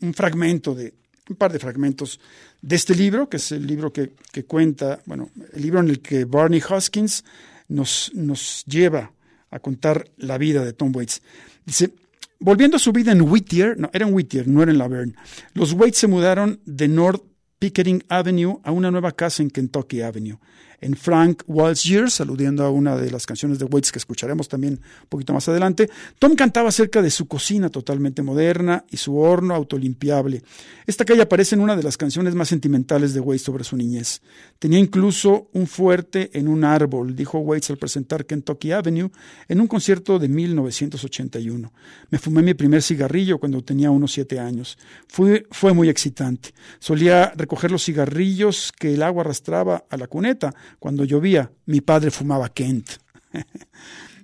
un 0.00 0.14
fragmento 0.14 0.74
de, 0.74 0.94
un 1.28 1.36
par 1.36 1.52
de 1.52 1.58
fragmentos 1.58 2.20
de 2.62 2.76
este 2.76 2.94
libro, 2.94 3.28
que 3.28 3.38
es 3.38 3.52
el 3.52 3.66
libro 3.66 3.92
que, 3.92 4.12
que 4.32 4.44
cuenta, 4.44 5.00
bueno, 5.06 5.30
el 5.52 5.62
libro 5.62 5.80
en 5.80 5.88
el 5.88 6.00
que 6.00 6.24
Barney 6.24 6.62
Hoskins 6.68 7.24
nos, 7.68 8.12
nos 8.14 8.64
lleva 8.66 9.12
a 9.50 9.58
contar 9.58 10.08
la 10.16 10.38
vida 10.38 10.64
de 10.64 10.72
Tom 10.72 10.94
Waits. 10.94 11.22
Dice, 11.64 11.92
volviendo 12.38 12.76
a 12.76 12.80
su 12.80 12.92
vida 12.92 13.12
en 13.12 13.22
Whittier, 13.22 13.78
no, 13.78 13.90
era 13.92 14.06
en 14.06 14.14
Whittier, 14.14 14.46
no 14.46 14.62
era 14.62 14.72
en 14.72 14.78
Laverne, 14.78 15.14
los 15.54 15.72
Waits 15.72 15.98
se 15.98 16.06
mudaron 16.06 16.60
de 16.64 16.88
North 16.88 17.22
Pickering 17.58 18.04
Avenue 18.08 18.58
a 18.64 18.70
una 18.70 18.90
nueva 18.90 19.12
casa 19.12 19.42
en 19.42 19.50
Kentucky 19.50 20.02
Avenue. 20.02 20.38
En 20.80 20.96
Frank 20.96 21.42
Waltz 21.46 21.84
Years, 21.84 22.20
aludiendo 22.20 22.64
a 22.64 22.70
una 22.70 22.96
de 22.96 23.10
las 23.10 23.26
canciones 23.26 23.58
de 23.58 23.64
Waits 23.64 23.92
que 23.92 23.98
escucharemos 23.98 24.48
también 24.48 24.74
un 24.74 25.08
poquito 25.08 25.32
más 25.32 25.48
adelante, 25.48 25.88
Tom 26.18 26.34
cantaba 26.34 26.68
acerca 26.68 27.02
de 27.02 27.10
su 27.10 27.26
cocina 27.26 27.70
totalmente 27.70 28.22
moderna 28.22 28.84
y 28.90 28.96
su 28.96 29.18
horno 29.18 29.54
autolimpiable. 29.54 30.42
Esta 30.86 31.04
calle 31.04 31.22
aparece 31.22 31.54
en 31.54 31.60
una 31.60 31.76
de 31.76 31.82
las 31.82 31.96
canciones 31.96 32.34
más 32.34 32.48
sentimentales 32.48 33.14
de 33.14 33.20
Waits 33.20 33.44
sobre 33.44 33.64
su 33.64 33.76
niñez. 33.76 34.20
Tenía 34.58 34.78
incluso 34.78 35.48
un 35.52 35.66
fuerte 35.66 36.30
en 36.38 36.48
un 36.48 36.64
árbol, 36.64 37.16
dijo 37.16 37.38
Waits 37.38 37.70
al 37.70 37.78
presentar 37.78 38.26
Kentucky 38.26 38.72
Avenue 38.72 39.10
en 39.48 39.60
un 39.60 39.66
concierto 39.66 40.18
de 40.18 40.28
1981. 40.28 41.72
Me 42.10 42.18
fumé 42.18 42.42
mi 42.42 42.54
primer 42.54 42.82
cigarrillo 42.82 43.38
cuando 43.38 43.62
tenía 43.62 43.90
unos 43.90 44.12
siete 44.12 44.38
años. 44.38 44.78
Fue, 45.08 45.46
fue 45.50 45.72
muy 45.72 45.88
excitante. 45.88 46.54
Solía 46.78 47.32
recoger 47.36 47.70
los 47.70 47.84
cigarrillos 47.84 48.72
que 48.78 48.94
el 48.94 49.02
agua 49.02 49.22
arrastraba 49.22 49.84
a 49.88 49.96
la 49.96 50.06
cuneta 50.06 50.54
cuando 50.78 51.04
llovía, 51.04 51.50
mi 51.66 51.80
padre 51.80 52.10
fumaba 52.10 52.48
Kent. 52.48 52.90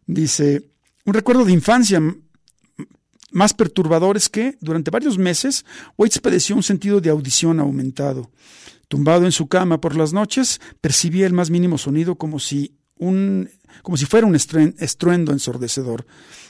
Dice, 0.07 0.71
un 1.05 1.15
recuerdo 1.15 1.45
de 1.45 1.53
infancia 1.53 2.01
más 3.33 3.55
perturbador 3.55 4.17
es 4.17 4.29
que, 4.29 4.57
durante 4.61 4.91
varios 4.91 5.19
meses, 5.19 5.65
Waits 5.97 6.19
padeció 6.19 6.55
un 6.55 6.63
sentido 6.63 7.01
de 7.01 7.11
audición 7.11 7.61
aumentado. 7.61 8.31
Tumbado 8.89 9.25
en 9.25 9.33
su 9.33 9.49
cama 9.49 9.81
por 9.81 9.97
las 9.97 10.13
noches, 10.13 10.61
percibía 10.81 11.27
el 11.27 11.33
más 11.33 11.51
mínimo 11.51 11.79
sonido 11.79 12.17
como 12.17 12.39
si, 12.39 12.77
un, 12.99 13.49
como 13.83 13.97
si 13.97 14.07
fuera 14.07 14.27
un 14.27 14.35
estruendo 14.35 15.33
ensordecedor. 15.33 16.07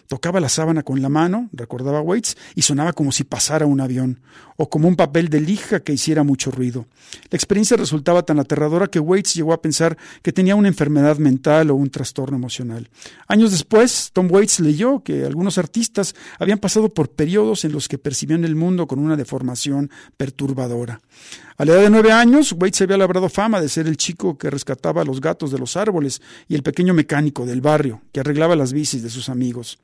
Tocaba 0.08 0.40
la 0.40 0.48
sábana 0.48 0.82
con 0.82 1.00
la 1.00 1.08
mano, 1.08 1.48
recordaba 1.52 2.00
Waits, 2.00 2.36
y 2.54 2.62
sonaba 2.62 2.92
como 2.92 3.12
si 3.12 3.24
pasara 3.24 3.64
un 3.66 3.80
avión, 3.80 4.20
o 4.56 4.68
como 4.68 4.88
un 4.88 4.96
papel 4.96 5.28
de 5.28 5.40
lija 5.40 5.80
que 5.80 5.92
hiciera 5.92 6.22
mucho 6.22 6.50
ruido. 6.50 6.86
La 7.30 7.36
experiencia 7.36 7.76
resultaba 7.76 8.22
tan 8.22 8.38
aterradora 8.38 8.88
que 8.88 8.98
Waits 8.98 9.34
llegó 9.34 9.52
a 9.52 9.62
pensar 9.62 9.96
que 10.22 10.32
tenía 10.32 10.56
una 10.56 10.68
enfermedad 10.68 11.18
mental 11.18 11.70
o 11.70 11.76
un 11.76 11.90
trastorno 11.90 12.36
emocional. 12.36 12.90
Años 13.26 13.52
después, 13.52 14.10
Tom 14.12 14.28
Waits 14.30 14.60
leyó 14.60 15.02
que 15.02 15.24
algunos 15.24 15.58
artistas 15.58 16.14
habían 16.38 16.58
pasado 16.58 16.92
por 16.92 17.10
periodos 17.10 17.64
en 17.64 17.72
los 17.72 17.88
que 17.88 17.98
percibían 17.98 18.44
el 18.44 18.56
mundo 18.56 18.86
con 18.86 18.98
una 18.98 19.16
deformación 19.16 19.90
perturbadora. 20.16 21.00
A 21.56 21.64
la 21.64 21.74
edad 21.74 21.82
de 21.82 21.90
nueve 21.90 22.12
años, 22.12 22.54
Waits 22.58 22.82
había 22.82 22.96
labrado 22.96 23.28
fama 23.28 23.60
de 23.60 23.68
ser 23.68 23.86
el 23.86 23.96
chico 23.96 24.36
que 24.36 24.50
rescataba 24.50 25.02
a 25.02 25.04
los 25.04 25.20
gatos 25.20 25.52
de 25.52 25.58
los 25.58 25.76
árboles 25.76 26.20
y 26.48 26.54
el 26.54 26.62
pequeño 26.62 26.92
mecánico 26.92 27.11
mecánico 27.12 27.44
del 27.44 27.60
barrio 27.60 28.00
que 28.10 28.20
arreglaba 28.20 28.56
las 28.56 28.72
bicis 28.72 29.02
de 29.02 29.10
sus 29.10 29.28
amigos. 29.28 29.78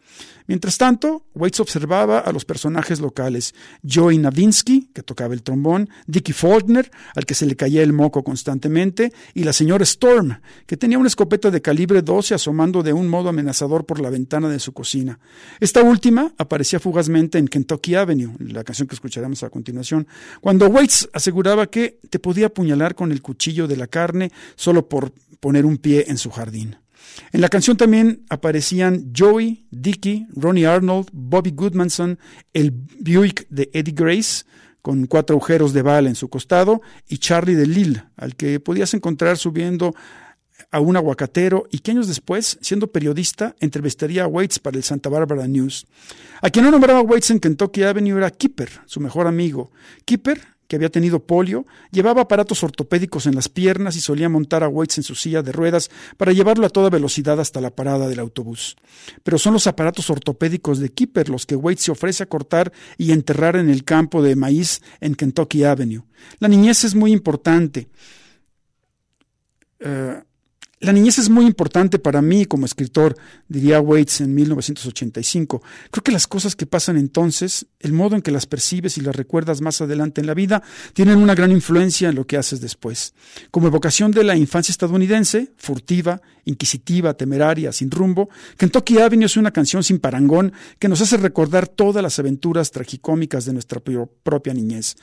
Mientras 0.47 0.79
tanto, 0.79 1.27
Waits 1.35 1.61
observaba 1.61 2.21
a 2.21 2.33
los 2.33 2.47
personajes 2.47 3.01
locales, 3.01 3.55
Joey 3.87 4.17
Navinsky, 4.17 4.89
que 4.95 5.03
tocaba 5.03 5.35
el 5.35 5.43
trombón, 5.43 5.91
Dickie 6.07 6.33
Faulkner, 6.33 6.91
al 7.15 7.27
que 7.27 7.35
se 7.35 7.45
le 7.45 7.55
caía 7.55 7.83
el 7.83 7.93
moco 7.93 8.25
constantemente, 8.25 9.13
y 9.35 9.45
la 9.45 9.53
señora 9.53 9.85
Storm, 9.85 10.41
que 10.67 10.79
tenía 10.79 10.99
una 10.99 11.09
escopeta 11.09 11.51
de 11.51 11.61
calibre 11.61 12.01
12 12.01 12.33
asomando 12.35 12.83
de 12.83 12.95
un 12.95 13.09
modo 13.09 13.29
amenazador 13.29 13.85
por 13.85 14.01
la 14.01 14.09
ventana 14.09 14.49
de 14.49 14.59
su 14.59 14.73
cocina. 14.73 15.19
Esta 15.61 15.83
última 15.83 16.33
aparecía 16.39 16.81
fugazmente 16.81 17.37
en 17.37 17.49
Kentucky 17.49 17.95
Avenue, 17.95 18.33
la 18.39 18.65
canción 18.65 18.89
que 18.89 18.95
escucharemos 18.95 19.43
a 19.43 19.51
continuación, 19.51 20.09
cuando 20.41 20.69
Waits 20.69 21.11
aseguraba 21.13 21.67
que 21.67 22.01
te 22.09 22.19
podía 22.19 22.47
apuñalar 22.47 22.95
con 22.95 23.13
el 23.13 23.21
cuchillo 23.21 23.69
de 23.69 23.77
la 23.77 23.87
carne 23.87 24.33
solo 24.57 24.89
por 24.89 25.13
poner 25.41 25.67
un 25.67 25.77
pie 25.77 26.07
en 26.09 26.17
su 26.17 26.31
jardín. 26.31 26.77
En 27.33 27.41
la 27.41 27.49
canción 27.49 27.77
también 27.77 28.25
aparecían 28.29 29.13
Joey, 29.17 29.67
Dickie, 29.71 30.27
Ronnie 30.35 30.67
Arnold, 30.67 31.09
Bobby 31.13 31.53
Goodmanson, 31.53 32.19
el 32.53 32.71
Buick 32.71 33.47
de 33.49 33.71
Eddie 33.73 33.95
Grace, 33.95 34.45
con 34.83 35.07
cuatro 35.07 35.35
agujeros 35.35 35.73
de 35.73 35.83
bala 35.83 36.09
en 36.09 36.15
su 36.15 36.29
costado, 36.29 36.81
y 37.09 37.19
Charlie 37.19 37.55
de 37.55 37.67
Lille, 37.67 38.05
al 38.17 38.37
que 38.37 38.61
podías 38.61 38.95
encontrar 38.95 39.37
subiendo 39.37 39.95
a 40.71 40.81
un 40.81 40.97
aguacatero 40.97 41.67
y 41.71 41.79
que 41.79 41.93
años 41.93 42.09
después, 42.09 42.59
siendo 42.61 42.93
periodista, 42.93 43.55
entrevistaría 43.61 44.25
a 44.25 44.27
Waits 44.27 44.59
para 44.59 44.77
el 44.77 44.83
Santa 44.83 45.09
Barbara 45.09 45.47
News. 45.47 45.87
A 46.43 46.51
quien 46.51 46.65
no 46.65 46.71
nombraba 46.71 47.01
Waits 47.01 47.31
en 47.31 47.41
Kentucky 47.41 47.83
Avenue 47.83 48.19
era 48.19 48.31
Kipper, 48.31 48.71
su 48.87 49.01
mejor 49.01 49.27
amigo. 49.27 49.71
Kipper, 50.05 50.41
que 50.69 50.77
había 50.77 50.91
tenido 50.91 51.25
polio, 51.25 51.67
llevaba 51.91 52.23
aparatos 52.23 52.63
ortopédicos 52.63 53.27
en 53.27 53.35
las 53.35 53.49
piernas 53.49 53.97
y 53.97 54.01
solía 54.01 54.29
montar 54.29 54.63
a 54.63 54.69
Waits 54.69 54.99
en 54.99 55.03
su 55.03 55.15
silla 55.15 55.43
de 55.43 55.51
ruedas 55.51 55.91
para 56.17 56.33
llevarlo 56.33 56.67
a 56.67 56.71
toda 56.71 56.91
velocidad 56.91 57.41
hasta 57.41 57.61
la 57.61 57.71
parada 57.71 58.07
del 58.07 58.21
autobús. 58.21 58.77
Pero 59.23 59.39
son 59.39 59.55
los 59.55 59.67
aparatos 59.67 60.11
ortopédicos 60.11 60.79
de 60.79 60.91
Kipper 60.91 61.31
los 61.31 61.47
que 61.47 61.57
Waits 61.57 61.83
se 61.83 61.91
ofrece 61.91 62.23
a 62.23 62.27
cortar 62.27 62.73
y 62.99 63.13
enterrar 63.13 63.57
en 63.57 63.71
el 63.71 63.85
campo 63.85 64.23
de 64.23 64.37
maíz 64.37 64.83
en 65.01 65.15
Kentucky 65.15 65.65
Avenue. 65.65 66.05
La 66.39 66.49
niñez 66.49 66.85
es 66.85 66.95
muy 66.95 67.13
importante. 67.13 67.89
Eh, 69.81 70.23
la 70.81 70.93
niñez 70.93 71.19
es 71.19 71.29
muy 71.29 71.45
importante 71.45 71.99
para 71.99 72.23
mí 72.23 72.47
como 72.47 72.65
escritor, 72.65 73.17
diría 73.49 73.81
Waits 73.81 74.21
en 74.21 74.35
1985. 74.35 75.63
Creo 75.91 76.05
que 76.05 76.13
las 76.13 76.27
cosas 76.27 76.55
que 76.55 76.67
pasan 76.67 76.97
entonces, 76.97 77.67
el 77.81 77.93
modo 77.93 78.15
en 78.15 78.23
que 78.23 78.31
las 78.31 78.47
percibes 78.47 78.97
y 78.97 79.01
las 79.01 79.17
recuerdas 79.17 79.61
más 79.61 79.81
adelante 79.81 80.21
en 80.21 80.29
la 80.29 80.35
vida, 80.35 80.63
tienen 80.93 81.19
una 81.19 81.35
gran 81.35 81.51
influencia 81.51 82.09
en 82.09 82.15
lo 82.15 82.27
que 82.27 82.37
haces 82.37 82.61
después. 82.61 83.15
Como 83.51 83.67
evocación 83.67 84.13
de 84.13 84.23
la 84.23 84.37
infancia 84.37 84.71
estadounidense, 84.71 85.53
furtiva, 85.57 86.21
inquisitiva, 86.49 87.15
temeraria, 87.15 87.71
sin 87.73 87.91
rumbo, 87.91 88.29
Kentucky 88.57 88.99
Avenue 88.99 89.27
es 89.27 89.37
una 89.37 89.51
canción 89.53 89.85
sin 89.85 89.99
parangón 90.01 90.53
que 90.79 90.89
nos 90.89 91.01
hace 91.01 91.17
recordar 91.17 91.69
todas 91.69 92.03
las 92.03 92.19
aventuras 92.19 92.71
tragicómicas 92.71 93.45
de 93.45 93.53
nuestra 93.53 93.81
pro- 93.81 94.11
propia 94.23 94.55
niñez. 94.55 94.97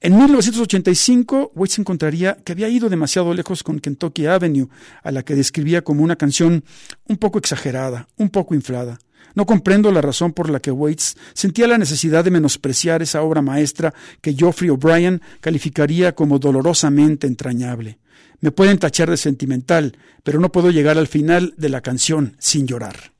En 0.00 0.16
1985, 0.16 1.52
Waits 1.54 1.78
encontraría 1.78 2.36
que 2.44 2.52
había 2.52 2.68
ido 2.68 2.88
demasiado 2.88 3.32
lejos 3.34 3.62
con 3.62 3.78
Kentucky 3.78 4.26
Avenue, 4.26 4.68
a 5.02 5.12
la 5.12 5.22
que 5.22 5.34
describía 5.34 5.82
como 5.82 6.02
una 6.02 6.16
canción 6.16 6.64
un 7.08 7.16
poco 7.16 7.38
exagerada, 7.38 8.08
un 8.16 8.28
poco 8.30 8.54
inflada. 8.54 8.98
No 9.34 9.46
comprendo 9.46 9.90
la 9.92 10.00
razón 10.02 10.32
por 10.32 10.50
la 10.50 10.60
que 10.60 10.70
Waits 10.70 11.16
sentía 11.34 11.66
la 11.66 11.78
necesidad 11.78 12.22
de 12.24 12.30
menospreciar 12.30 13.00
esa 13.00 13.22
obra 13.22 13.40
maestra 13.40 13.94
que 14.20 14.34
Geoffrey 14.34 14.68
O'Brien 14.70 15.22
calificaría 15.40 16.14
como 16.14 16.38
dolorosamente 16.38 17.26
entrañable. 17.26 17.98
Me 18.42 18.50
pueden 18.50 18.78
tachar 18.78 19.08
de 19.08 19.16
sentimental, 19.16 19.96
pero 20.24 20.40
no 20.40 20.50
puedo 20.50 20.72
llegar 20.72 20.98
al 20.98 21.06
final 21.06 21.54
de 21.56 21.68
la 21.68 21.80
canción 21.80 22.34
sin 22.40 22.66
llorar. 22.66 23.12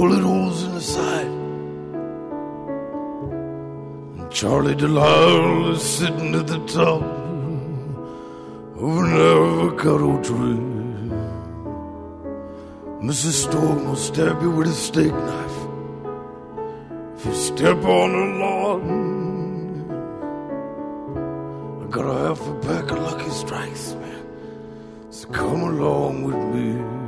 Bullet 0.00 0.22
holes 0.22 0.62
in 0.64 0.72
the 0.74 0.80
side. 0.80 1.32
And 4.18 4.30
Charlie 4.32 4.74
Delisle 4.74 5.72
is 5.72 5.82
sitting 5.82 6.34
at 6.36 6.46
the 6.46 6.60
top 6.78 7.02
of 8.84 8.92
an 9.02 9.12
avocado 9.32 10.10
tree. 10.28 10.62
Mrs. 13.08 13.36
Storm 13.44 13.78
will 13.88 14.02
stab 14.08 14.40
you 14.40 14.50
with 14.50 14.68
a 14.68 14.78
steak 14.88 15.12
knife 15.12 15.58
if 17.16 17.26
you 17.26 17.34
step 17.34 17.84
on 17.98 18.08
the 18.18 18.26
lawn. 18.42 18.86
I 21.82 21.84
got 21.96 22.06
a 22.14 22.16
half 22.24 22.40
a 22.48 22.54
pack 22.68 22.90
of 22.90 22.98
Lucky 23.08 23.30
Strikes, 23.42 23.92
man. 24.00 24.24
So 25.10 25.28
come 25.28 25.60
along 25.72 26.24
with 26.24 26.40
me. 26.54 26.99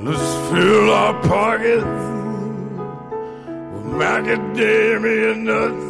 Let's 0.00 0.48
fill 0.48 0.90
our 0.92 1.12
pockets 1.22 1.82
with 3.72 3.86
macadamia 3.98 5.36
nuts 5.36 5.88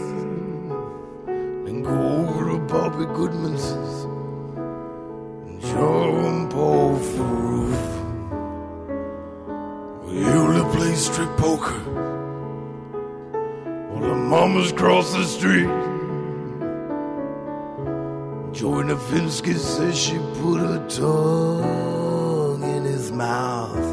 and 1.68 1.85
go 1.85 1.92
over 1.92 2.53
to 2.53 2.59
Bobby 2.61 3.05
Goodman's 3.05 3.71
and 5.44 5.61
jump 5.61 6.55
off 6.55 7.03
the 7.16 7.23
roof. 7.23 7.85
We 10.07 10.12
usually 10.21 10.64
play 10.75 10.94
strip 10.94 11.37
poker 11.37 11.79
while 13.90 14.01
the 14.09 14.14
mamas 14.14 14.73
cross 14.73 15.12
the 15.12 15.25
street. 15.25 15.68
Joey 18.55 18.85
Nafinsky 18.85 19.55
says 19.55 19.99
she 19.99 20.16
put 20.40 20.61
her 20.61 20.88
tongue 20.88 22.62
in 22.62 22.85
his 22.85 23.12
mouth. 23.12 23.88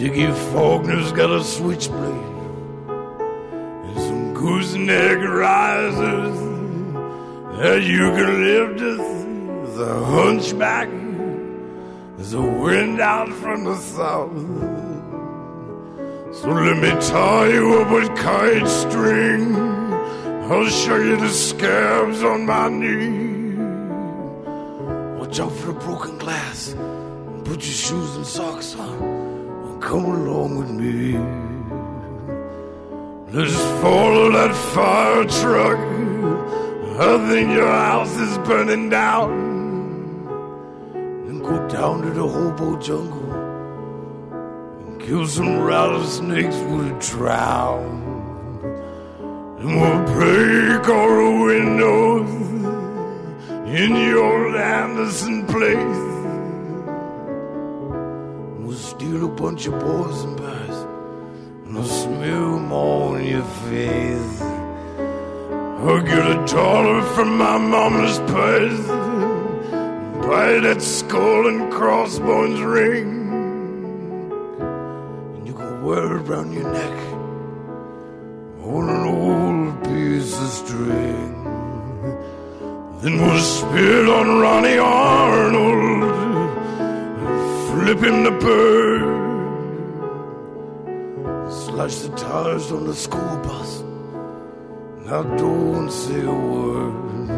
Dickie 0.00 0.32
Faulkner's 0.50 1.12
got 1.12 1.30
a 1.30 1.44
switchblade 1.44 2.08
and 2.88 3.98
some 3.98 4.32
gooseneck 4.32 5.18
risers 5.28 6.38
that 7.58 7.82
you 7.82 8.10
can 8.16 8.42
lift 8.46 8.80
as 8.80 9.78
a 9.78 10.04
hunchback 10.06 10.88
as 12.18 12.32
a 12.32 12.40
wind 12.40 12.98
out 12.98 13.28
from 13.28 13.64
the 13.64 13.76
south. 13.76 14.32
So 16.34 16.48
let 16.48 16.78
me 16.78 16.92
tie 17.06 17.48
you 17.48 17.82
up 17.82 17.92
with 17.92 18.08
kite 18.16 18.66
string. 18.66 19.54
I'll 19.54 20.66
show 20.70 20.96
you 20.96 21.18
the 21.18 21.28
scabs 21.28 22.22
on 22.22 22.46
my 22.46 22.70
knee. 22.70 23.54
Watch 25.20 25.38
out 25.40 25.52
for 25.52 25.66
the 25.66 25.78
broken 25.78 26.16
glass. 26.16 26.74
Put 27.44 27.56
your 27.56 27.74
shoes 27.84 28.16
and 28.16 28.26
socks 28.26 28.74
on. 28.76 29.09
Come 29.80 30.04
along 30.04 30.56
with 30.58 30.70
me. 30.70 31.16
Let's 33.32 33.56
follow 33.80 34.30
that 34.32 34.54
fire 34.74 35.24
truck. 35.24 35.78
I 37.00 37.28
think 37.30 37.50
your 37.50 37.66
house 37.66 38.14
is 38.16 38.36
burning 38.46 38.90
down. 38.90 39.30
And 40.94 41.42
go 41.42 41.66
down 41.68 42.02
to 42.02 42.10
the 42.10 42.28
hobo 42.28 42.78
jungle. 42.78 43.32
And 44.86 45.00
kill 45.00 45.26
some 45.26 45.62
rattlesnakes 45.62 46.56
with 46.56 46.94
a 46.94 46.98
trowel. 47.00 47.80
And 49.60 49.80
we'll 49.80 50.04
break 50.14 50.88
all 50.88 51.08
the 51.08 51.30
windows 51.46 52.30
in 53.80 53.96
your 53.96 54.56
Anderson 54.56 55.46
place. 55.46 56.09
Steal 59.10 59.24
a 59.24 59.28
bunch 59.28 59.66
of 59.66 59.72
boys 59.80 60.22
and 60.22 60.36
bears 60.36 60.76
and 61.66 61.76
I'll 61.76 61.84
smear 61.84 62.30
them 62.30 62.70
in 63.18 63.26
your 63.26 63.44
face. 63.66 64.40
I'll 65.82 66.00
get 66.00 66.26
a 66.30 66.46
dollar 66.46 67.02
from 67.14 67.36
my 67.36 67.58
mama's 67.58 68.20
purse 68.30 68.86
buy 70.24 70.60
that 70.60 70.80
skull 70.80 71.48
and 71.48 71.72
crossbones 71.72 72.60
ring. 72.60 73.08
And 75.34 75.44
you 75.44 75.54
can 75.54 75.82
wear 75.82 76.04
it 76.04 76.12
around 76.12 76.52
your 76.52 76.72
neck 76.72 76.98
on 78.62 78.90
an 78.96 79.04
old 79.18 79.82
piece 79.82 80.38
of 80.40 80.50
string. 80.50 81.32
Then 83.00 83.20
we'll 83.20 83.40
spit 83.40 84.08
on 84.08 84.38
Ronnie 84.38 84.78
Arnold, 84.78 86.19
him 87.88 88.24
the 88.24 88.30
bird, 88.30 89.20
Slash 91.50 91.96
the 91.96 92.08
tires 92.16 92.70
on 92.72 92.86
the 92.86 92.94
school 92.94 93.36
bus. 93.42 93.82
Now 95.06 95.22
don't 95.36 95.90
say 95.90 96.20
a 96.22 96.32
word. 96.32 97.30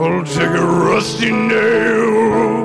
I'll 0.00 0.24
take 0.24 0.54
a 0.64 0.66
rusty 0.66 1.30
nail 1.30 2.64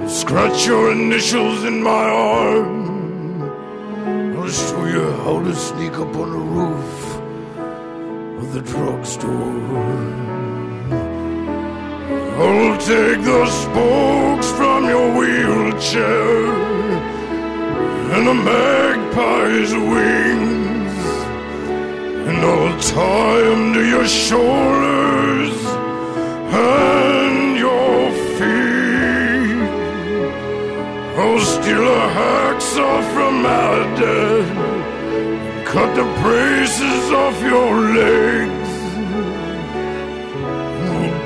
and 0.00 0.10
scratch 0.10 0.66
your 0.66 0.92
initials 0.92 1.64
in 1.64 1.82
my 1.82 2.04
arm. 2.34 3.42
I'll 4.36 4.48
show 4.48 4.84
you 4.86 5.10
how 5.24 5.42
to 5.42 5.54
sneak 5.54 5.94
up 5.94 6.14
on 6.16 6.30
the 6.30 6.44
roof 6.58 7.16
of 8.42 8.52
the 8.54 8.60
drugstore. 8.60 10.31
I'll 12.44 12.76
take 12.78 13.22
the 13.22 13.46
spokes 13.46 14.50
from 14.58 14.88
your 14.88 15.08
wheelchair 15.16 16.52
and 18.14 18.28
a 18.28 18.34
magpie's 18.34 19.72
wings, 19.92 20.96
and 22.28 22.38
I'll 22.38 22.80
tie 22.80 23.42
them 23.48 23.72
to 23.74 23.82
your 23.94 24.06
shoulders 24.06 25.56
and 26.52 27.56
your 27.56 28.10
feet. 28.36 29.70
I'll 31.22 31.44
steal 31.54 31.86
a 32.00 32.04
hacksaw 32.18 32.98
from 33.14 33.42
my 33.42 33.74
dad 34.00 34.72
cut 35.72 35.94
the 35.96 36.04
braces 36.20 37.04
off 37.12 37.40
your 37.40 37.80
legs. 37.96 38.61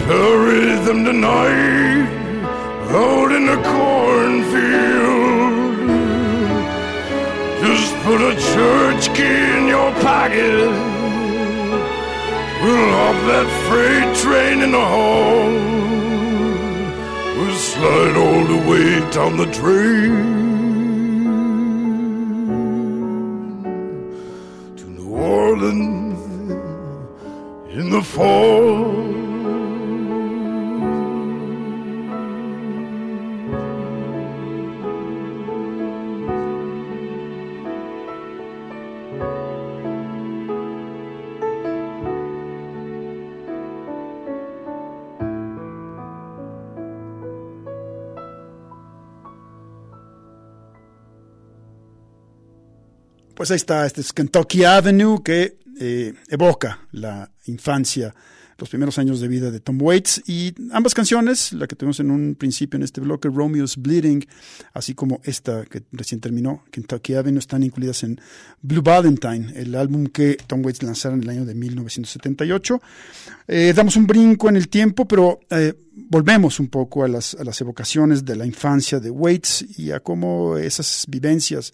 Bury 0.09 0.67
them 0.87 1.05
tonight 1.05 2.07
out 2.95 3.33
in 3.33 3.47
the 3.47 3.57
cornfield. 3.73 5.17
Just 7.67 7.93
put 8.05 8.21
a 8.21 8.35
church 8.53 9.13
key 9.17 9.45
in 9.59 9.67
your 9.67 9.91
pocket. 10.07 10.71
We'll 12.63 12.89
hop 12.99 13.17
that 13.31 13.49
freight 13.67 14.17
train 14.23 14.63
in 14.63 14.71
the 14.71 14.87
hall. 14.95 15.51
We'll 17.37 17.57
slide 17.57 18.17
all 18.17 18.45
the 18.55 18.61
way 18.71 18.89
down 19.11 19.37
the 19.37 19.47
train 19.47 20.13
to 24.77 24.85
New 24.85 25.11
Orleans 25.17 26.21
in 27.73 27.91
the 27.91 28.03
fall. 28.03 28.96
Pues 53.47 53.53
ahí 53.53 53.57
está, 53.59 53.87
este 53.87 54.01
es 54.01 54.13
Kentucky 54.13 54.65
Avenue 54.65 55.23
que 55.23 55.59
eh, 55.79 56.15
evoca 56.31 56.81
la 56.91 57.31
infancia, 57.45 58.13
los 58.59 58.69
primeros 58.69 58.99
años 58.99 59.21
de 59.21 59.29
vida 59.29 59.53
de 59.53 59.61
Tom 59.61 59.81
Waits 59.81 60.25
y 60.27 60.53
ambas 60.73 60.95
canciones, 60.95 61.53
la 61.53 61.69
que 61.69 61.77
tuvimos 61.77 62.01
en 62.01 62.11
un 62.11 62.35
principio 62.35 62.77
en 62.77 62.83
este 62.83 63.01
bloque, 63.01 63.29
Romeo's 63.29 63.77
Bleeding, 63.77 64.27
así 64.73 64.97
como 64.97 65.21
esta 65.23 65.65
que 65.65 65.85
recién 65.93 66.21
terminó, 66.21 66.65
Kentucky 66.73 67.15
Avenue, 67.15 67.39
están 67.39 67.63
incluidas 67.63 68.03
en 68.03 68.21
Blue 68.63 68.83
Valentine, 68.83 69.53
el 69.55 69.77
álbum 69.77 70.07
que 70.07 70.37
Tom 70.49 70.65
Waits 70.65 70.83
lanzara 70.83 71.15
en 71.15 71.23
el 71.23 71.29
año 71.29 71.45
de 71.45 71.55
1978. 71.55 72.83
Eh, 73.47 73.73
damos 73.77 73.95
un 73.95 74.09
brinco 74.09 74.49
en 74.49 74.57
el 74.57 74.67
tiempo, 74.69 75.07
pero 75.07 75.39
eh, 75.51 75.73
volvemos 75.95 76.59
un 76.59 76.67
poco 76.67 77.05
a 77.05 77.09
las, 77.09 77.37
evocaciones 77.61 78.25
de 78.25 78.35
la 78.35 78.45
infancia 78.45 78.99
de 78.99 79.11
Waits 79.11 79.79
y 79.79 79.93
a 79.93 80.01
cómo 80.01 80.57
esas 80.57 81.05
vivencias 81.09 81.73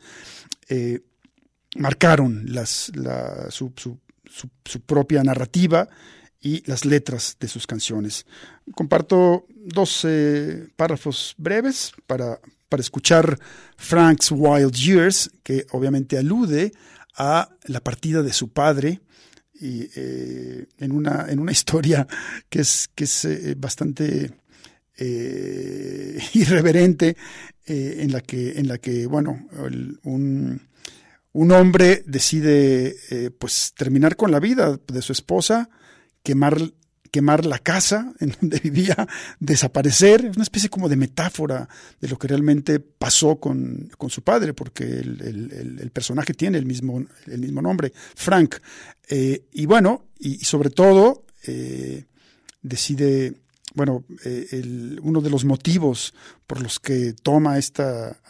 marcaron 1.77 2.45
las, 2.47 2.91
la, 2.95 3.51
su, 3.51 3.73
su, 3.77 3.99
su, 4.65 4.81
propia 4.81 5.23
narrativa 5.23 5.89
y 6.41 6.63
las 6.69 6.85
letras 6.85 7.37
de 7.39 7.49
sus 7.49 7.67
canciones. 7.67 8.27
Comparto 8.75 9.47
dos 9.49 10.05
eh, 10.05 10.69
párrafos 10.77 11.35
breves 11.39 11.93
para, 12.07 12.41
para 12.69 12.81
escuchar 12.81 13.39
Frank's 13.77 14.31
Wild 14.31 14.75
Years, 14.75 15.31
que 15.43 15.67
obviamente 15.71 16.19
alude 16.19 16.73
a 17.17 17.49
la 17.65 17.81
partida 17.81 18.23
de 18.23 18.33
su 18.33 18.49
padre 18.49 19.01
y, 19.55 19.89
eh, 19.95 20.67
en, 20.79 20.93
una, 20.93 21.27
en 21.29 21.39
una 21.39 21.53
historia 21.59 22.07
que 22.49 22.61
es, 22.61 22.91
que 22.95 23.05
es 23.05 23.25
eh, 23.25 23.55
bastante 23.57 24.33
irreverente, 26.35 27.17
en, 27.67 28.13
la 28.13 28.21
que, 28.21 28.53
en 28.53 28.69
la 28.69 28.79
que, 28.79 29.07
bueno, 29.07 29.49
un 30.05 30.61
un 31.33 31.51
hombre 31.53 32.03
decide 32.07 32.97
eh, 33.11 33.31
pues 33.31 33.73
terminar 33.77 34.17
con 34.17 34.31
la 34.31 34.41
vida 34.41 34.79
de 34.87 35.03
su 35.03 35.13
esposa, 35.13 35.71
quemar, 36.23 36.61
quemar 37.11 37.47
la 37.47 37.59
casa 37.59 38.13
en 38.21 38.35
donde 38.39 38.61
vivía, 38.61 39.09
desaparecer, 39.41 40.27
es 40.27 40.37
una 40.37 40.45
especie 40.45 40.69
como 40.69 40.89
de 40.89 40.97
metáfora 40.97 41.69
de 42.01 42.09
lo 42.09 42.19
que 42.19 42.29
realmente 42.29 42.81
pasó 42.81 43.37
con, 43.37 43.91
con 43.97 44.11
su 44.11 44.23
padre, 44.23 44.53
porque 44.53 44.85
el, 44.85 45.79
el, 45.81 45.91
personaje 45.91 46.35
tiene 46.35 46.59
el 46.59 46.67
mismo, 46.67 47.05
el 47.27 47.41
mismo 47.41 47.63
nombre, 47.63 47.93
Frank. 48.15 48.57
Eh, 49.09 49.45
y 49.53 49.67
bueno, 49.67 50.05
y, 50.19 50.45
sobre 50.45 50.71
todo 50.71 51.25
eh, 51.47 52.05
decide, 52.61 53.35
bueno, 53.75 54.05
uno 55.03 55.21
de 55.23 55.31
los 55.31 55.45
motivos 55.45 56.15
por 56.47 56.63
los 56.63 56.79
que 56.79 57.15
toma 57.15 57.59
esta 57.59 58.21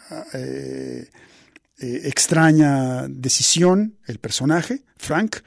extraña 1.79 3.07
decisión 3.07 3.97
el 4.07 4.19
personaje, 4.19 4.83
Frank, 4.97 5.37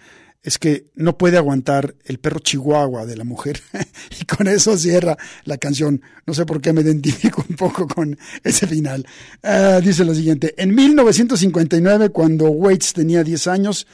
es 0.46 0.58
que 0.58 0.86
no 0.94 1.18
puede 1.18 1.38
aguantar 1.38 1.96
el 2.04 2.18
perro 2.18 2.38
chihuahua 2.38 3.04
de 3.04 3.16
la 3.16 3.24
mujer. 3.24 3.60
y 4.20 4.24
con 4.26 4.46
eso 4.46 4.78
cierra 4.78 5.16
la 5.44 5.58
canción. 5.58 6.00
No 6.24 6.34
sé 6.34 6.46
por 6.46 6.60
qué 6.60 6.72
me 6.72 6.82
identifico 6.82 7.44
un 7.48 7.56
poco 7.56 7.88
con 7.88 8.16
ese 8.44 8.68
final. 8.68 9.04
Uh, 9.42 9.80
dice 9.80 10.04
lo 10.04 10.14
siguiente. 10.14 10.54
En 10.56 10.72
1959, 10.72 12.10
cuando 12.10 12.48
Waits 12.48 12.92
tenía 12.92 13.24
10 13.24 13.46
años, 13.48 13.88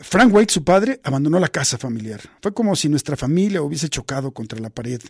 Frank 0.00 0.34
Waits, 0.34 0.52
su 0.52 0.64
padre, 0.64 1.00
abandonó 1.04 1.38
la 1.38 1.48
casa 1.48 1.78
familiar. 1.78 2.20
Fue 2.42 2.52
como 2.52 2.74
si 2.74 2.88
nuestra 2.88 3.16
familia 3.16 3.62
hubiese 3.62 3.88
chocado 3.88 4.32
contra 4.32 4.58
la 4.58 4.70
pared, 4.70 5.00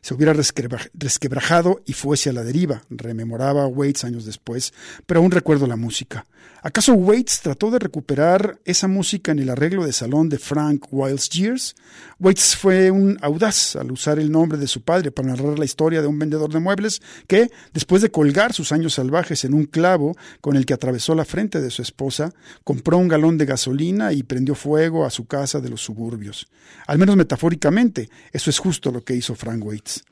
se 0.00 0.14
hubiera 0.14 0.32
resquebrajado 0.32 1.82
y 1.84 1.94
fuese 1.94 2.30
a 2.30 2.32
la 2.32 2.44
deriva, 2.44 2.82
rememoraba 2.90 3.66
Waits 3.66 4.04
años 4.04 4.24
después, 4.24 4.72
pero 5.06 5.20
aún 5.20 5.32
recuerdo 5.32 5.66
la 5.66 5.76
música. 5.76 6.26
¿Acaso 6.62 6.92
Waits 6.92 7.40
trató 7.40 7.70
de 7.70 7.78
recuperar 7.78 8.58
esa 8.66 8.86
música 8.86 9.32
en 9.32 9.38
el 9.38 9.48
arreglo 9.48 9.84
de 9.84 9.94
salón 9.94 10.28
de 10.28 10.38
Frank 10.38 10.86
Wild's 10.90 11.30
Years? 11.30 11.74
Waits 12.18 12.54
fue 12.54 12.90
un 12.90 13.18
audaz 13.22 13.76
al 13.76 13.90
usar 13.90 14.18
el 14.18 14.30
nombre 14.30 14.58
de 14.58 14.66
su 14.66 14.82
padre 14.82 15.10
para 15.10 15.28
narrar 15.28 15.58
la 15.58 15.64
historia 15.64 16.02
de 16.02 16.06
un 16.06 16.18
vendedor 16.18 16.52
de 16.52 16.60
muebles 16.60 17.00
que, 17.26 17.50
después 17.72 18.02
de 18.02 18.10
colgar 18.10 18.52
sus 18.52 18.72
años 18.72 18.94
salvajes 18.94 19.44
en 19.44 19.54
un 19.54 19.64
clavo 19.64 20.16
con 20.42 20.54
el 20.54 20.66
que 20.66 20.74
atravesó 20.74 21.14
la 21.14 21.24
frente 21.24 21.62
de 21.62 21.70
su 21.70 21.80
esposa, 21.80 22.34
compró 22.62 22.98
un 22.98 23.08
galón 23.08 23.38
de 23.38 23.46
gasolina 23.46 24.12
y 24.12 24.22
prendió 24.30 24.54
fuego 24.54 25.04
a 25.04 25.10
su 25.10 25.26
casa 25.26 25.58
de 25.58 25.68
los 25.68 25.80
suburbios. 25.80 26.46
Al 26.86 26.98
menos 26.98 27.16
metafóricamente, 27.16 28.08
eso 28.30 28.48
es 28.48 28.60
justo 28.60 28.92
lo 28.92 29.02
que 29.02 29.16
hizo 29.16 29.34
Frank 29.34 29.64
Waits. 29.64 30.04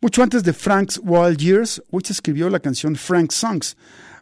Mucho 0.00 0.22
antes 0.22 0.42
de 0.44 0.54
Frank's 0.54 0.98
Wild 1.04 1.36
Years, 1.36 1.82
Waits 1.90 2.12
escribió 2.12 2.48
la 2.48 2.60
canción 2.60 2.96
Frank 2.96 3.32
Songs, 3.32 3.76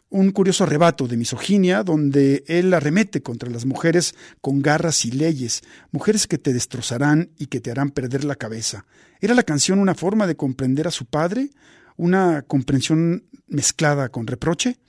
un 0.09 0.31
curioso 0.31 0.65
arrebato 0.65 1.07
de 1.07 1.15
misoginia 1.15 1.83
donde 1.83 2.43
él 2.47 2.73
arremete 2.73 3.23
contra 3.23 3.49
las 3.49 3.65
mujeres 3.65 4.13
con 4.41 4.61
garras 4.61 5.05
y 5.05 5.11
leyes, 5.11 5.61
mujeres 5.91 6.27
que 6.27 6.37
te 6.37 6.51
destrozarán 6.51 7.29
y 7.39 7.45
que 7.45 7.61
te 7.61 7.71
harán 7.71 7.91
perder 7.91 8.25
la 8.25 8.35
cabeza. 8.35 8.85
¿Era 9.21 9.35
la 9.35 9.43
canción 9.43 9.79
una 9.79 9.95
forma 9.95 10.27
de 10.27 10.35
comprender 10.35 10.85
a 10.85 10.91
su 10.91 11.05
padre? 11.05 11.49
¿Una 11.95 12.41
comprensión 12.41 13.23
mezclada 13.47 14.09
con 14.09 14.27
reproche? 14.27 14.79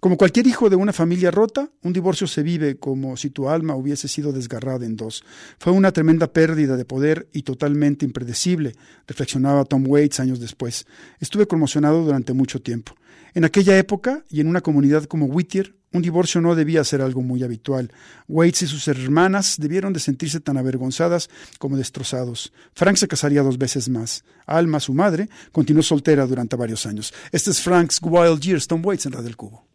Como 0.00 0.16
cualquier 0.16 0.46
hijo 0.46 0.70
de 0.70 0.76
una 0.76 0.94
familia 0.94 1.30
rota, 1.30 1.68
un 1.82 1.92
divorcio 1.92 2.26
se 2.26 2.42
vive 2.42 2.78
como 2.78 3.18
si 3.18 3.28
tu 3.28 3.50
alma 3.50 3.76
hubiese 3.76 4.08
sido 4.08 4.32
desgarrada 4.32 4.86
en 4.86 4.96
dos. 4.96 5.22
Fue 5.58 5.74
una 5.74 5.92
tremenda 5.92 6.32
pérdida 6.32 6.78
de 6.78 6.86
poder 6.86 7.28
y 7.34 7.42
totalmente 7.42 8.06
impredecible, 8.06 8.72
reflexionaba 9.06 9.66
Tom 9.66 9.84
Waits 9.86 10.20
años 10.20 10.40
después. 10.40 10.86
Estuve 11.18 11.46
conmocionado 11.46 12.02
durante 12.02 12.32
mucho 12.32 12.62
tiempo. 12.62 12.94
En 13.34 13.44
aquella 13.44 13.76
época 13.76 14.24
y 14.30 14.40
en 14.40 14.46
una 14.46 14.62
comunidad 14.62 15.04
como 15.04 15.26
Whittier, 15.26 15.76
un 15.92 16.00
divorcio 16.00 16.40
no 16.40 16.54
debía 16.54 16.82
ser 16.82 17.02
algo 17.02 17.20
muy 17.20 17.42
habitual. 17.42 17.92
Waits 18.26 18.62
y 18.62 18.66
sus 18.68 18.88
hermanas 18.88 19.56
debieron 19.58 19.92
de 19.92 20.00
sentirse 20.00 20.40
tan 20.40 20.56
avergonzadas 20.56 21.28
como 21.58 21.76
destrozados. 21.76 22.54
Frank 22.72 22.96
se 22.96 23.06
casaría 23.06 23.42
dos 23.42 23.58
veces 23.58 23.90
más. 23.90 24.24
Alma, 24.46 24.80
su 24.80 24.94
madre, 24.94 25.28
continuó 25.52 25.82
soltera 25.82 26.26
durante 26.26 26.56
varios 26.56 26.86
años. 26.86 27.12
Este 27.32 27.50
es 27.50 27.60
Frank's 27.60 28.00
Wild 28.00 28.40
Years, 28.40 28.66
Tom 28.66 28.80
Waits 28.82 29.04
en 29.04 29.12
Radio 29.12 29.24
del 29.24 29.36
Cubo. 29.36 29.69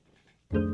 Frank 0.55 0.71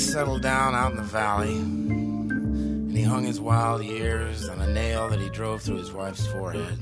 settled 0.00 0.42
down 0.42 0.74
out 0.74 0.92
in 0.92 0.96
the 0.96 1.02
valley, 1.02 1.54
and 1.54 2.90
he 2.90 3.02
hung 3.02 3.24
his 3.24 3.38
wild 3.40 3.82
ears 3.82 4.48
on 4.48 4.60
a 4.60 4.72
nail 4.72 5.08
that 5.08 5.20
he 5.20 5.28
drove 5.28 5.62
through 5.62 5.76
his 5.76 5.92
wife's 5.92 6.26
forehead. 6.26 6.78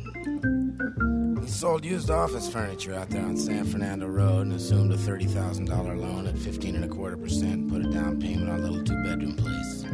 He 1.42 1.48
sold 1.48 1.84
used 1.84 2.10
office 2.10 2.48
furniture 2.48 2.94
out 2.94 3.10
there 3.10 3.24
on 3.24 3.36
San 3.36 3.64
Fernando 3.64 4.06
Road 4.06 4.46
and 4.46 4.52
assumed 4.52 4.92
a 4.92 4.96
thirty 4.96 5.26
thousand 5.26 5.64
dollar 5.66 5.96
loan 5.96 6.26
at 6.26 6.38
fifteen 6.38 6.76
and 6.76 6.84
a 6.84 6.88
quarter 6.88 7.16
percent, 7.16 7.68
put 7.68 7.84
a 7.84 7.90
down 7.90 8.20
payment 8.20 8.50
on 8.50 8.60
a 8.60 8.62
little 8.62 8.84
two 8.84 9.02
bedroom 9.02 9.34
place. 9.36 9.84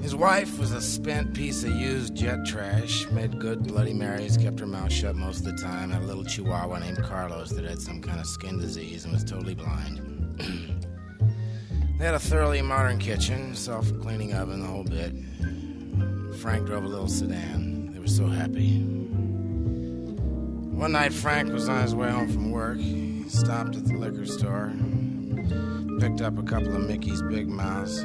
His 0.00 0.14
wife 0.14 0.58
was 0.58 0.72
a 0.72 0.80
spent 0.80 1.34
piece 1.34 1.62
of 1.62 1.72
used 1.72 2.14
jet 2.14 2.46
trash, 2.46 3.06
made 3.10 3.38
good 3.38 3.62
Bloody 3.64 3.92
Marys, 3.92 4.38
kept 4.38 4.58
her 4.60 4.66
mouth 4.66 4.90
shut 4.90 5.14
most 5.14 5.40
of 5.40 5.56
the 5.56 5.62
time, 5.62 5.90
had 5.90 6.02
a 6.02 6.06
little 6.06 6.24
chihuahua 6.24 6.78
named 6.78 7.02
Carlos 7.02 7.50
that 7.50 7.64
had 7.64 7.80
some 7.80 8.00
kind 8.00 8.18
of 8.18 8.26
skin 8.26 8.58
disease 8.58 9.04
and 9.04 9.12
was 9.12 9.24
totally 9.24 9.54
blind. 9.54 9.98
they 11.98 12.04
had 12.04 12.14
a 12.14 12.18
thoroughly 12.18 12.62
modern 12.62 12.98
kitchen, 12.98 13.54
self 13.54 13.92
cleaning 14.00 14.32
oven, 14.32 14.60
the 14.60 14.66
whole 14.66 14.84
bit. 14.84 15.12
Frank 16.40 16.66
drove 16.66 16.84
a 16.84 16.88
little 16.88 17.06
sedan. 17.06 17.92
They 17.92 18.00
were 18.00 18.06
so 18.06 18.26
happy. 18.26 18.78
One 20.80 20.92
night, 20.92 21.12
Frank 21.12 21.52
was 21.52 21.68
on 21.68 21.82
his 21.82 21.94
way 21.94 22.10
home 22.10 22.32
from 22.32 22.50
work. 22.50 22.78
He 22.78 23.28
stopped 23.28 23.76
at 23.76 23.84
the 23.84 23.98
liquor 23.98 24.24
store, 24.24 24.72
picked 26.00 26.22
up 26.22 26.38
a 26.38 26.42
couple 26.42 26.74
of 26.74 26.88
Mickey's 26.88 27.20
Big 27.20 27.48
Mouths, 27.48 28.02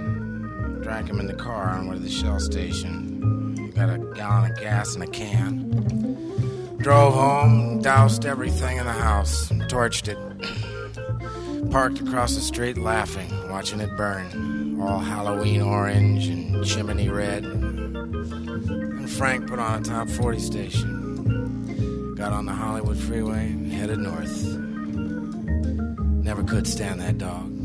drank 0.85 1.07
them 1.07 1.19
in 1.19 1.25
the 1.25 1.33
car 1.33 1.69
on 1.71 1.87
way 1.87 1.95
to 1.95 1.99
the 1.99 2.07
Shell 2.07 2.39
station. 2.39 3.71
Got 3.73 3.89
a 3.89 3.97
gallon 4.13 4.51
of 4.51 4.57
gas 4.59 4.95
in 4.95 5.01
a 5.01 5.07
can. 5.07 6.77
Drove 6.77 7.15
home, 7.15 7.81
doused 7.81 8.23
everything 8.23 8.77
in 8.77 8.85
the 8.85 8.93
house, 8.93 9.49
torched 9.67 10.07
it. 10.07 11.71
Parked 11.71 12.01
across 12.01 12.35
the 12.35 12.41
street 12.41 12.77
laughing, 12.77 13.27
watching 13.49 13.79
it 13.79 13.89
burn. 13.97 14.79
All 14.79 14.99
Halloween 14.99 15.63
orange 15.63 16.27
and 16.27 16.63
chimney 16.63 17.09
red. 17.09 17.43
And 17.45 19.09
Frank 19.09 19.47
put 19.47 19.57
on 19.57 19.81
a 19.81 19.83
top 19.83 20.07
40 20.07 20.37
station. 20.37 22.13
Got 22.13 22.31
on 22.31 22.45
the 22.45 22.53
Hollywood 22.53 22.99
freeway 22.99 23.47
and 23.47 23.73
headed 23.73 23.97
north. 23.97 24.55
Never 26.23 26.43
could 26.43 26.67
stand 26.67 27.01
that 27.01 27.17
dog. 27.17 27.64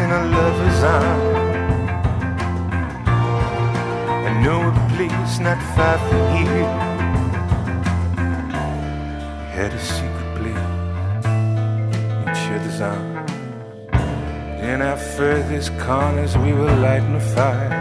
In 0.00 0.10
a 0.12 0.24
lover's 0.26 0.82
arms. 0.84 1.88
I 4.28 4.30
know 4.42 4.60
a 4.68 4.72
place 4.94 5.38
not 5.40 5.60
far 5.74 5.98
from 6.08 6.22
here. 6.36 6.72
Had 9.56 9.72
a 9.72 9.80
secret 9.80 10.30
place, 10.38 10.74
each 12.28 12.44
other's 12.54 12.80
arms. 12.80 13.32
In 14.62 14.82
our 14.82 14.96
furthest 14.96 15.76
corners, 15.78 16.36
we 16.38 16.52
were 16.52 16.76
lighting 16.76 17.16
a 17.16 17.20
fire. 17.34 17.72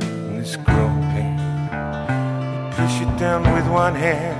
In 0.00 0.38
this 0.38 0.56
growing 0.56 1.02
pain, 1.12 1.36
you 2.64 2.70
push 2.78 3.00
it 3.02 3.12
down 3.18 3.42
with 3.54 3.66
one 3.68 3.94
hand, 3.94 4.38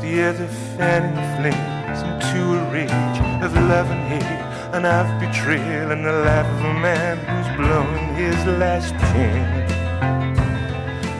the 0.00 0.22
other 0.28 0.48
fanning 0.76 1.14
the 1.16 1.26
flames 1.36 2.00
into 2.08 2.40
a 2.58 2.62
rage 2.72 3.18
of 3.44 3.52
love 3.54 3.90
and 3.90 4.04
hate, 4.12 4.41
and 4.72 4.86
of 4.86 5.06
betrayal, 5.20 5.90
and 5.92 6.04
the 6.04 6.12
life 6.12 6.46
of 6.46 6.64
a 6.64 6.74
man 6.74 7.18
who's 7.18 7.56
blown 7.56 8.14
his 8.14 8.46
last 8.46 8.92
chance. 9.12 9.72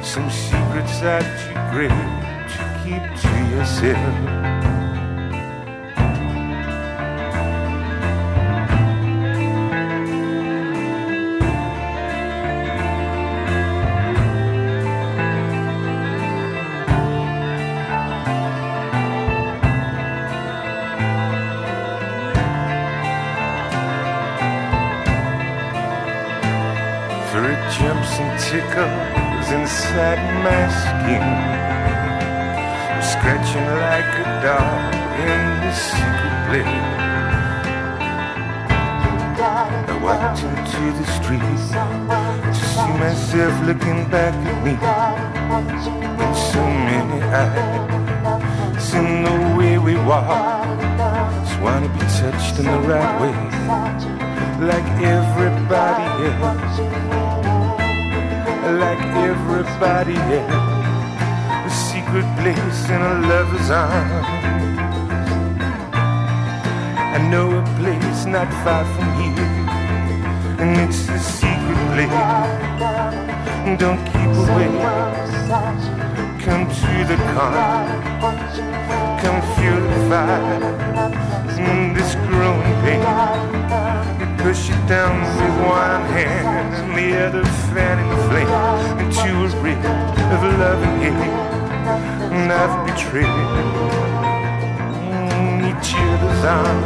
Some 0.06 0.30
secrets 0.30 1.02
are 1.02 1.20
too 1.20 1.58
great 1.72 1.90
to 2.52 2.62
keep 2.82 3.04
to 3.22 3.32
yourself. 3.54 4.61
My 29.94 30.68
skin. 30.80 31.22
I'm 32.88 33.02
scratching 33.02 33.68
like 33.84 34.12
a 34.16 34.28
dog 34.40 34.94
in 35.20 35.42
the 35.60 35.72
secret 35.74 36.36
place. 36.48 36.92
I 39.44 39.98
walked 40.02 40.42
into 40.42 40.82
the 40.98 41.06
street 41.16 41.40
to 41.40 42.54
see 42.54 42.92
myself 43.04 43.54
looking 43.66 44.08
back 44.08 44.34
at 44.34 44.58
me 44.64 44.72
in 46.24 46.34
so 46.52 46.62
many 46.88 47.18
eyes. 47.22 48.94
In 48.94 49.24
the 49.24 49.56
way 49.56 49.78
we 49.78 49.94
walk. 49.96 50.68
Just 51.44 51.60
wanna 51.60 51.88
be 51.88 52.00
touched 52.20 52.58
in 52.58 52.66
the 52.66 52.80
right 52.88 53.20
way, 53.20 53.34
like 54.66 54.88
everybody 55.02 56.06
else 56.28 57.01
like 58.78 59.02
everybody 59.30 60.16
else. 60.16 60.86
A 61.66 61.70
secret 61.70 62.26
place 62.40 62.88
in 62.88 63.00
a 63.00 63.14
lover's 63.28 63.70
arms. 63.70 64.26
I 67.14 67.18
know 67.30 67.58
a 67.58 67.62
place 67.78 68.24
not 68.26 68.48
far 68.64 68.84
from 68.94 69.08
here, 69.20 69.46
and 70.60 70.80
it's 70.80 71.08
a 71.08 71.18
secret 71.18 71.80
place. 71.92 72.20
Don't 73.78 74.02
keep 74.10 74.32
away. 74.44 74.70
Come 76.44 76.64
to 76.80 76.92
the 77.10 77.16
corner. 77.32 77.68
Come 79.22 79.40
feel 79.56 79.80
the 79.92 79.98
fire. 80.08 80.58
This 81.94 82.14
growing 82.26 82.76
pain. 82.82 83.51
You 84.52 84.58
push 84.58 84.68
it 84.68 84.86
down 84.86 85.18
with 85.22 85.56
one 85.66 86.04
hand 86.12 86.74
and 86.74 86.92
the 86.94 87.08
other 87.24 87.44
fanning 87.72 88.08
the 88.10 88.16
flame 88.28 88.52
into 89.00 89.30
a 89.30 89.62
ring 89.62 89.78
of 89.78 90.42
love 90.60 90.82
and 90.82 91.02
hate. 91.02 91.32
And 92.36 92.52
I've 92.52 92.84
betrayed 92.84 93.24
mm, 95.08 95.60
each 95.70 95.94
other's 95.96 96.44
arms. 96.44 96.84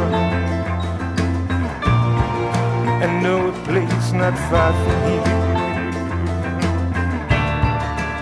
I 3.03 3.05
know 3.21 3.51
place 3.65 4.11
not 4.13 4.37
far 4.49 4.71
from 4.83 4.99
here. 5.09 5.27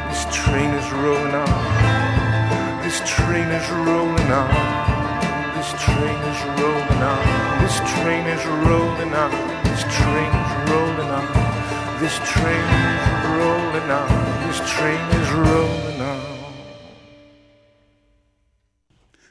This 0.10 0.26
train 0.36 0.72
is 0.74 0.92
rolling 0.92 1.36
on. 1.36 2.84
This 2.84 3.00
train 3.06 3.48
is 3.50 3.70
rolling 3.70 4.32
on. 4.32 4.85
This 5.86 5.94
train 5.94 6.18
is 6.32 6.42
rolling 6.62 7.04
on. 7.04 7.62
This 7.62 7.78
train 8.02 8.26
is 8.28 8.46
rolling 8.66 9.14
on. 9.14 9.32
This 9.64 9.84
train 9.94 10.32
is 10.34 10.70
rolling 10.72 11.10
on. 11.10 11.28
This 12.02 12.18
train 12.34 12.66
is 12.82 13.26
rolling 13.38 13.90
on. 13.92 14.48
This 14.48 14.60
train 14.72 15.02
is 15.22 15.30
rolling 15.32 16.02
on. 16.02 16.22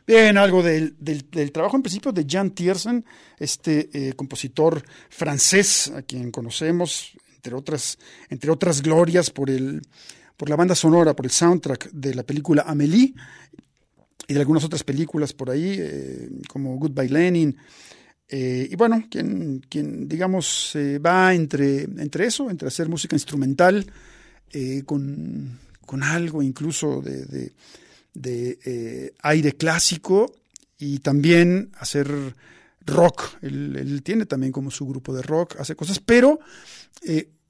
Bien, 0.07 0.37
algo 0.39 0.63
del, 0.63 0.95
del- 0.99 1.29
del 1.31 1.51
trabajo 1.51 1.77
en 1.77 1.83
principio 1.83 2.13
de 2.13 2.25
Jan 2.29 2.51
Tiersen, 2.51 3.05
este 3.39 3.89
eh, 3.93 4.13
compositor 4.13 4.83
francés 5.09 5.91
a 5.97 6.03
quien 6.03 6.31
conocemos, 6.31 7.13
entre 7.37 7.55
otras, 7.55 7.99
entre 8.29 8.51
otras 8.51 8.81
glorias, 8.83 9.31
por, 9.31 9.51
el, 9.51 9.83
por 10.37 10.49
la 10.51 10.57
banda 10.57 10.75
sonora, 10.75 11.15
por 11.17 11.25
el 11.27 11.31
soundtrack 11.33 11.91
de 11.91 12.15
la 12.15 12.23
película 12.23 12.63
Amélie 12.67 13.15
y 14.27 14.35
de 14.35 14.41
algunas 14.41 14.65
otras 14.65 14.85
películas 14.85 15.33
por 15.33 15.51
ahí, 15.51 15.77
eh, 15.79 16.29
como 16.49 16.77
Goodbye 16.77 17.09
Lenin. 17.09 17.57
Eh, 18.29 18.69
y 18.71 18.75
bueno, 18.77 19.05
quien, 19.11 19.61
quien 19.69 20.09
digamos, 20.09 20.73
va 21.05 21.35
entre, 21.35 21.83
entre 21.83 22.27
eso, 22.27 22.51
entre 22.51 22.69
hacer 22.69 22.89
música 22.89 23.15
instrumental, 23.17 23.87
eh, 24.53 24.83
con, 24.87 25.59
con 25.85 26.03
algo 26.03 26.43
incluso 26.43 27.01
de, 27.03 27.25
de- 27.27 27.53
de 28.15 29.13
aire 29.23 29.53
clásico 29.55 30.33
y 30.79 31.01
también 31.01 31.71
hacer 31.79 32.09
rock. 32.87 33.23
Él, 33.43 33.75
él 33.77 34.03
tiene 34.05 34.25
también 34.25 34.53
como 34.53 34.71
su 34.71 34.87
grupo 34.87 35.13
de 35.13 35.23
rock, 35.23 35.57
hace 35.59 35.75
cosas, 35.75 35.99
pero 35.99 36.39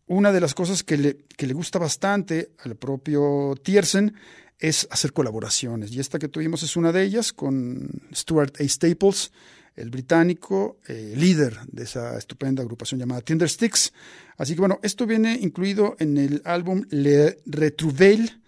una 0.06 0.32
de 0.32 0.40
las 0.40 0.54
cosas 0.54 0.82
que 0.82 0.96
le, 0.96 1.16
que 1.36 1.46
le 1.46 1.52
gusta 1.54 1.78
bastante 1.78 2.52
al 2.60 2.76
propio 2.76 3.54
Tiersen 3.62 4.14
es 4.58 4.86
hacer 4.90 5.12
colaboraciones. 5.12 5.92
Y 5.92 6.00
esta 6.00 6.18
que 6.18 6.28
tuvimos 6.28 6.62
es 6.62 6.76
una 6.76 6.92
de 6.92 7.02
ellas 7.02 7.32
con 7.32 7.88
Stuart 8.14 8.60
A. 8.60 8.68
Staples, 8.68 9.32
el 9.76 9.90
británico, 9.90 10.78
eh, 10.86 11.14
líder 11.16 11.58
de 11.66 11.84
esa 11.84 12.16
estupenda 12.16 12.62
agrupación 12.62 13.00
llamada 13.00 13.20
Tinder 13.20 13.48
Sticks. 13.48 13.92
Así 14.36 14.54
que 14.54 14.60
bueno, 14.60 14.78
esto 14.82 15.06
viene 15.06 15.38
incluido 15.40 15.96
en 15.98 16.16
el 16.16 16.42
álbum 16.44 16.84
Le 16.90 17.38
Retrouvailles 17.46 18.38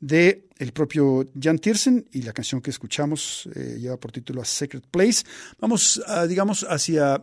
de 0.00 0.44
el 0.58 0.72
propio 0.72 1.26
Jan 1.40 1.58
Tiersen 1.58 2.06
y 2.12 2.22
la 2.22 2.32
canción 2.32 2.60
que 2.60 2.70
escuchamos 2.70 3.48
eh, 3.54 3.78
lleva 3.80 3.96
por 3.96 4.12
título 4.12 4.42
A 4.42 4.44
Secret 4.44 4.84
Place. 4.90 5.24
Vamos, 5.58 6.02
a, 6.06 6.26
digamos, 6.26 6.64
hacia 6.68 7.22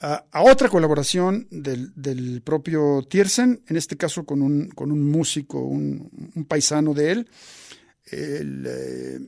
a, 0.00 0.42
otra 0.42 0.68
colaboración 0.68 1.46
del, 1.50 2.42
propio 2.42 3.02
Tiersen, 3.08 3.62
en 3.66 3.76
este 3.76 3.96
caso 3.96 4.24
con 4.24 4.42
un, 4.42 4.68
con 4.68 4.92
un 4.92 5.02
músico, 5.10 5.60
un, 5.60 6.10
un 6.34 6.44
paisano 6.44 6.94
de 6.94 7.12
él, 7.12 7.28
el 8.06 8.64
eh, 8.66 9.18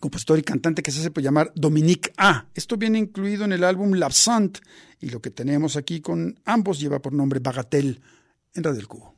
compositor 0.00 0.38
y 0.38 0.42
cantante 0.42 0.82
que 0.82 0.90
se 0.90 1.00
hace 1.00 1.10
por 1.10 1.22
llamar 1.22 1.52
Dominique 1.54 2.12
A. 2.16 2.46
Esto 2.54 2.76
viene 2.76 2.98
incluido 2.98 3.44
en 3.44 3.52
el 3.52 3.64
álbum 3.64 3.94
L'Absent 3.94 4.58
y 5.00 5.10
lo 5.10 5.20
que 5.20 5.30
tenemos 5.30 5.76
aquí 5.76 6.00
con 6.00 6.38
ambos 6.44 6.80
lleva 6.80 7.00
por 7.00 7.12
nombre 7.12 7.40
Bagatelle 7.40 8.00
en 8.54 8.64
Radio 8.64 8.78
del 8.78 8.88
Cubo. 8.88 9.14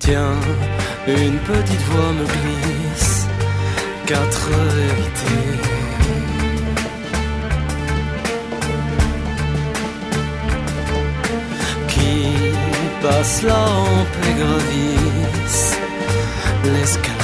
Tiens, 0.00 0.40
une 1.06 1.38
petite 1.40 1.82
voix 1.90 2.12
me 2.14 2.24
glisse 2.24 3.26
quatre 4.06 4.48
vérités. 4.48 5.58
Qui 11.88 12.32
passe 13.02 13.42
là 13.42 13.60
en 13.60 14.04
paix 14.14 14.34
gravisse 14.40 15.76
l'escalier. 16.64 17.18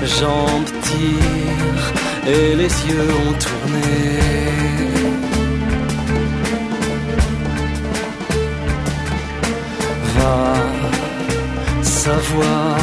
Les 0.00 0.06
jambes 0.06 0.70
tirent 0.82 1.99
et 2.26 2.54
les 2.54 2.72
yeux 2.88 3.08
ont 3.26 3.32
tourné. 3.44 3.90
Va 10.16 11.82
savoir 11.82 12.78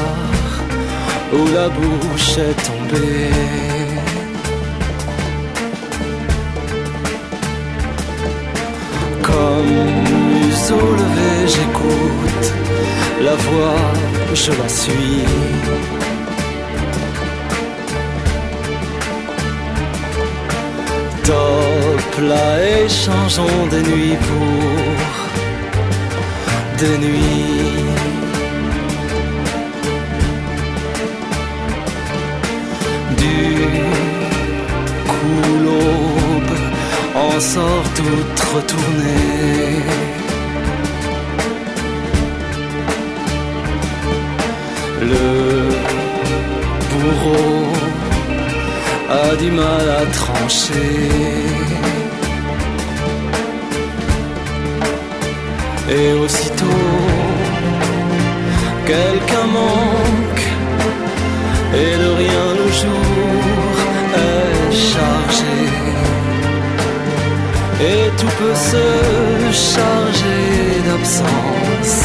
où 1.34 1.54
la 1.54 1.70
bouche 1.70 2.38
est 2.38 2.58
tombée. 2.68 3.32
Comme 9.22 9.76
museau 10.32 10.88
levé, 11.02 11.32
j'écoute 11.54 12.54
la 13.22 13.36
voix, 13.36 13.84
je 14.34 14.52
la 14.52 14.70
suis. 14.70 16.07
Top 22.18 22.26
là 22.26 22.64
et 22.64 22.90
changeons 22.90 23.68
des 23.70 23.84
nuits 23.84 24.18
pour 24.28 24.62
des 26.80 26.98
nuits. 26.98 27.86
Du 33.18 33.40
coup 35.08 35.50
l'aube 35.64 36.58
en 37.16 37.40
sort 37.40 37.88
toute 37.96 38.40
retournée. 38.56 39.84
Le 45.02 45.28
bourreau 46.90 47.66
a 49.10 49.36
du 49.36 49.52
mal 49.52 49.90
à 50.02 50.06
trancher. 50.12 51.97
Et 55.90 56.14
aussitôt, 56.14 56.66
quelqu'un 58.86 59.48
manque, 59.60 60.46
et 61.74 61.98
de 62.04 62.10
rien 62.24 62.48
le 62.62 62.68
jour 62.82 63.72
est 64.14 64.72
chargé. 64.92 65.58
Et 67.80 68.10
tout 68.18 68.34
peut 68.40 68.60
se 68.72 68.86
charger 69.70 70.82
d'absence. 70.88 71.98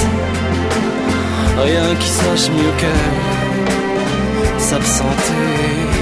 Rien 1.58 1.94
qui 1.98 2.08
sache 2.08 2.50
mieux 2.50 2.74
qu'elle 2.78 4.60
s'absenter. 4.60 6.01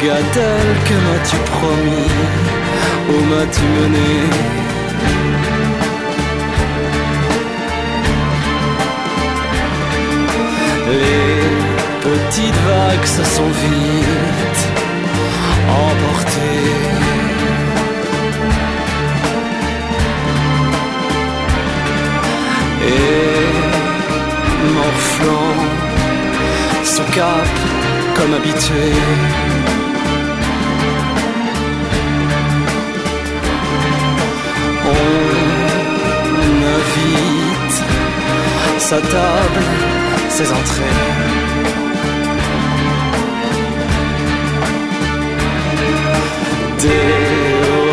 Bagatelle, 0.00 0.76
que 0.86 0.94
m'as-tu 0.94 1.36
promis 1.50 2.08
Où 3.10 3.16
m'as-tu 3.28 3.60
mené 3.60 4.12
Les 10.88 11.42
petites 12.00 12.60
vagues 12.66 13.04
se 13.04 13.24
sont 13.24 13.52
vite 13.62 14.62
emportées. 15.68 16.70
Et 22.88 23.52
morflant 24.74 25.56
son 26.84 27.04
cap 27.12 27.48
comme 28.16 28.32
habitué. 28.34 29.59
Sa 38.90 39.00
table, 39.00 39.62
ses 40.28 40.50
entrées. 40.50 40.96
Des 46.84 47.12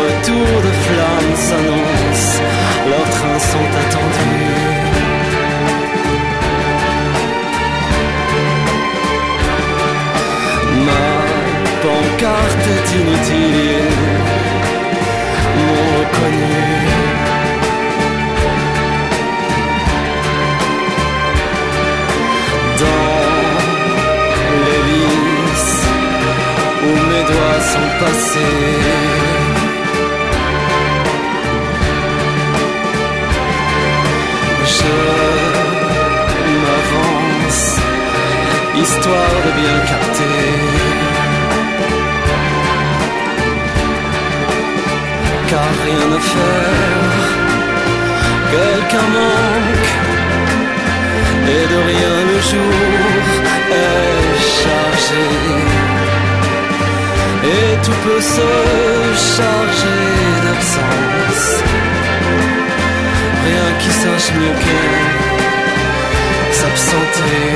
retours 0.02 0.60
de 0.66 0.72
flammes 0.86 1.34
s'annoncent, 1.46 2.42
leurs 2.90 3.10
trains 3.16 3.42
sont 3.52 3.70
attendus. 3.82 4.48
Ma 10.88 11.06
ils 15.46 15.62
m'ont 15.64 15.86
reconnu. 15.98 17.07
Sont 27.78 28.04
passés. 28.04 28.56
Je 34.76 34.96
m'avance, 36.64 37.66
histoire 38.82 39.36
de 39.46 39.50
bien 39.60 39.78
capter. 39.90 40.40
Car 45.50 45.70
rien 45.86 46.08
à 46.18 46.20
faire, 46.34 47.24
quelqu'un 48.52 49.08
manque, 49.16 49.90
et 51.54 51.64
de 51.72 51.78
rien 51.90 52.16
le 52.30 52.38
jour 52.50 53.20
est 53.82 54.36
chargé. 54.60 55.87
Et 57.44 57.76
tout 57.84 57.98
peut 58.04 58.20
se 58.20 58.48
charger 59.36 60.04
d'absence 60.44 61.62
rien 63.48 63.68
qui 63.80 63.90
sache 63.90 64.30
mieux 64.38 64.56
que 64.64 64.78
s'absenter. 66.52 67.50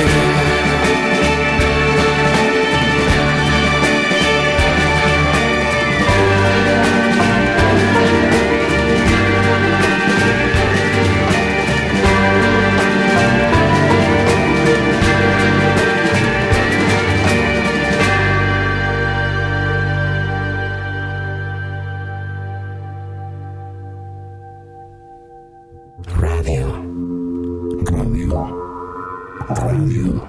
Radio. 29.55 30.27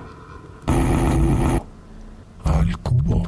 Al 2.45 2.79
cubo. 2.83 3.23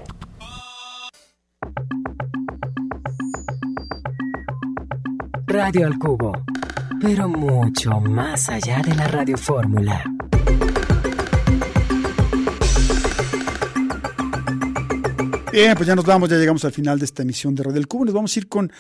Radio 5.47 5.86
al 5.86 5.99
Cubo, 5.99 6.32
pero 7.01 7.28
mucho 7.28 7.99
más 8.01 8.51
allá 8.51 8.82
de 8.82 8.94
la 8.94 9.09
radiofórmula. 9.09 10.05
Bien, 15.51 15.74
pues 15.74 15.86
ya 15.86 15.94
nos 15.94 16.05
vamos, 16.05 16.28
ya 16.28 16.36
llegamos 16.36 16.64
al 16.66 16.72
final 16.72 16.99
de 16.99 17.07
esta 17.07 17.22
emisión 17.22 17.55
de 17.55 17.62
Radio 17.62 17.74
del 17.76 17.88
Cubo. 17.88 18.05
Nos 18.05 18.14
vamos 18.14 18.36
a 18.36 18.38
ir 18.38 18.49
con 18.49 18.70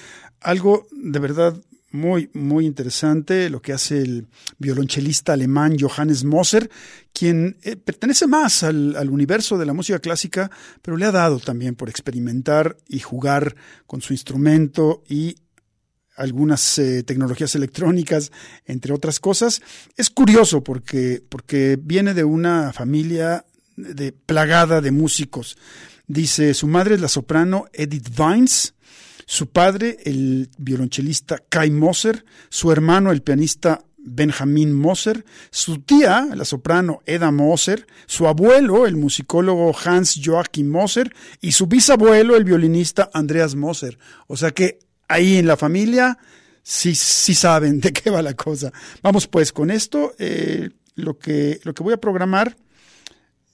algo 0.42 0.86
de 0.92 1.18
verdad 1.18 1.56
muy, 1.96 2.30
muy 2.34 2.66
interesante, 2.66 3.50
lo 3.50 3.60
que 3.60 3.72
hace 3.72 4.02
el 4.02 4.26
violonchelista 4.58 5.32
alemán 5.32 5.76
Johannes 5.78 6.24
Moser, 6.24 6.70
quien 7.12 7.56
eh, 7.62 7.76
pertenece 7.76 8.26
más 8.26 8.62
al, 8.62 8.94
al 8.96 9.10
universo 9.10 9.58
de 9.58 9.66
la 9.66 9.72
música 9.72 9.98
clásica, 9.98 10.50
pero 10.82 10.96
le 10.96 11.06
ha 11.06 11.12
dado 11.12 11.38
también 11.40 11.74
por 11.74 11.88
experimentar 11.88 12.76
y 12.88 13.00
jugar 13.00 13.56
con 13.86 14.00
su 14.00 14.12
instrumento 14.12 15.02
y 15.08 15.36
algunas 16.16 16.78
eh, 16.78 17.02
tecnologías 17.02 17.54
electrónicas, 17.54 18.32
entre 18.64 18.92
otras 18.92 19.20
cosas. 19.20 19.62
Es 19.96 20.10
curioso 20.10 20.64
porque, 20.64 21.22
porque 21.28 21.78
viene 21.80 22.14
de 22.14 22.24
una 22.24 22.72
familia 22.72 23.44
de, 23.76 24.12
plagada 24.12 24.80
de 24.80 24.90
músicos. 24.90 25.56
Dice, 26.06 26.54
su 26.54 26.66
madre 26.66 26.94
es 26.94 27.00
la 27.00 27.08
soprano 27.08 27.66
Edith 27.72 28.08
Vines, 28.16 28.74
su 29.26 29.48
padre 29.48 29.98
el 30.04 30.48
violonchelista 30.56 31.42
Kai 31.48 31.70
Moser, 31.70 32.24
su 32.48 32.72
hermano 32.72 33.10
el 33.10 33.22
pianista 33.22 33.84
Benjamin 33.98 34.72
Moser, 34.72 35.24
su 35.50 35.80
tía, 35.80 36.28
la 36.34 36.44
soprano 36.44 37.00
Eda 37.06 37.32
Moser, 37.32 37.86
su 38.06 38.28
abuelo, 38.28 38.86
el 38.86 38.96
musicólogo 38.96 39.76
Hans 39.84 40.20
Joachim 40.24 40.68
Moser, 40.68 41.12
y 41.40 41.52
su 41.52 41.66
bisabuelo, 41.66 42.36
el 42.36 42.44
violinista 42.44 43.10
Andreas 43.12 43.56
Moser. 43.56 43.98
O 44.28 44.36
sea 44.36 44.52
que 44.52 44.78
ahí 45.08 45.38
en 45.38 45.48
la 45.48 45.56
familia 45.56 46.18
sí, 46.62 46.94
sí 46.94 47.34
saben 47.34 47.80
de 47.82 47.92
qué 47.92 48.10
va 48.10 48.22
la 48.22 48.34
cosa. 48.34 48.72
Vamos 49.02 49.26
pues 49.26 49.52
con 49.52 49.72
esto. 49.72 50.14
eh, 50.18 50.70
lo, 50.94 51.18
que, 51.18 51.60
lo 51.62 51.74
que 51.74 51.82
voy 51.82 51.92
a 51.92 52.00
programar 52.00 52.56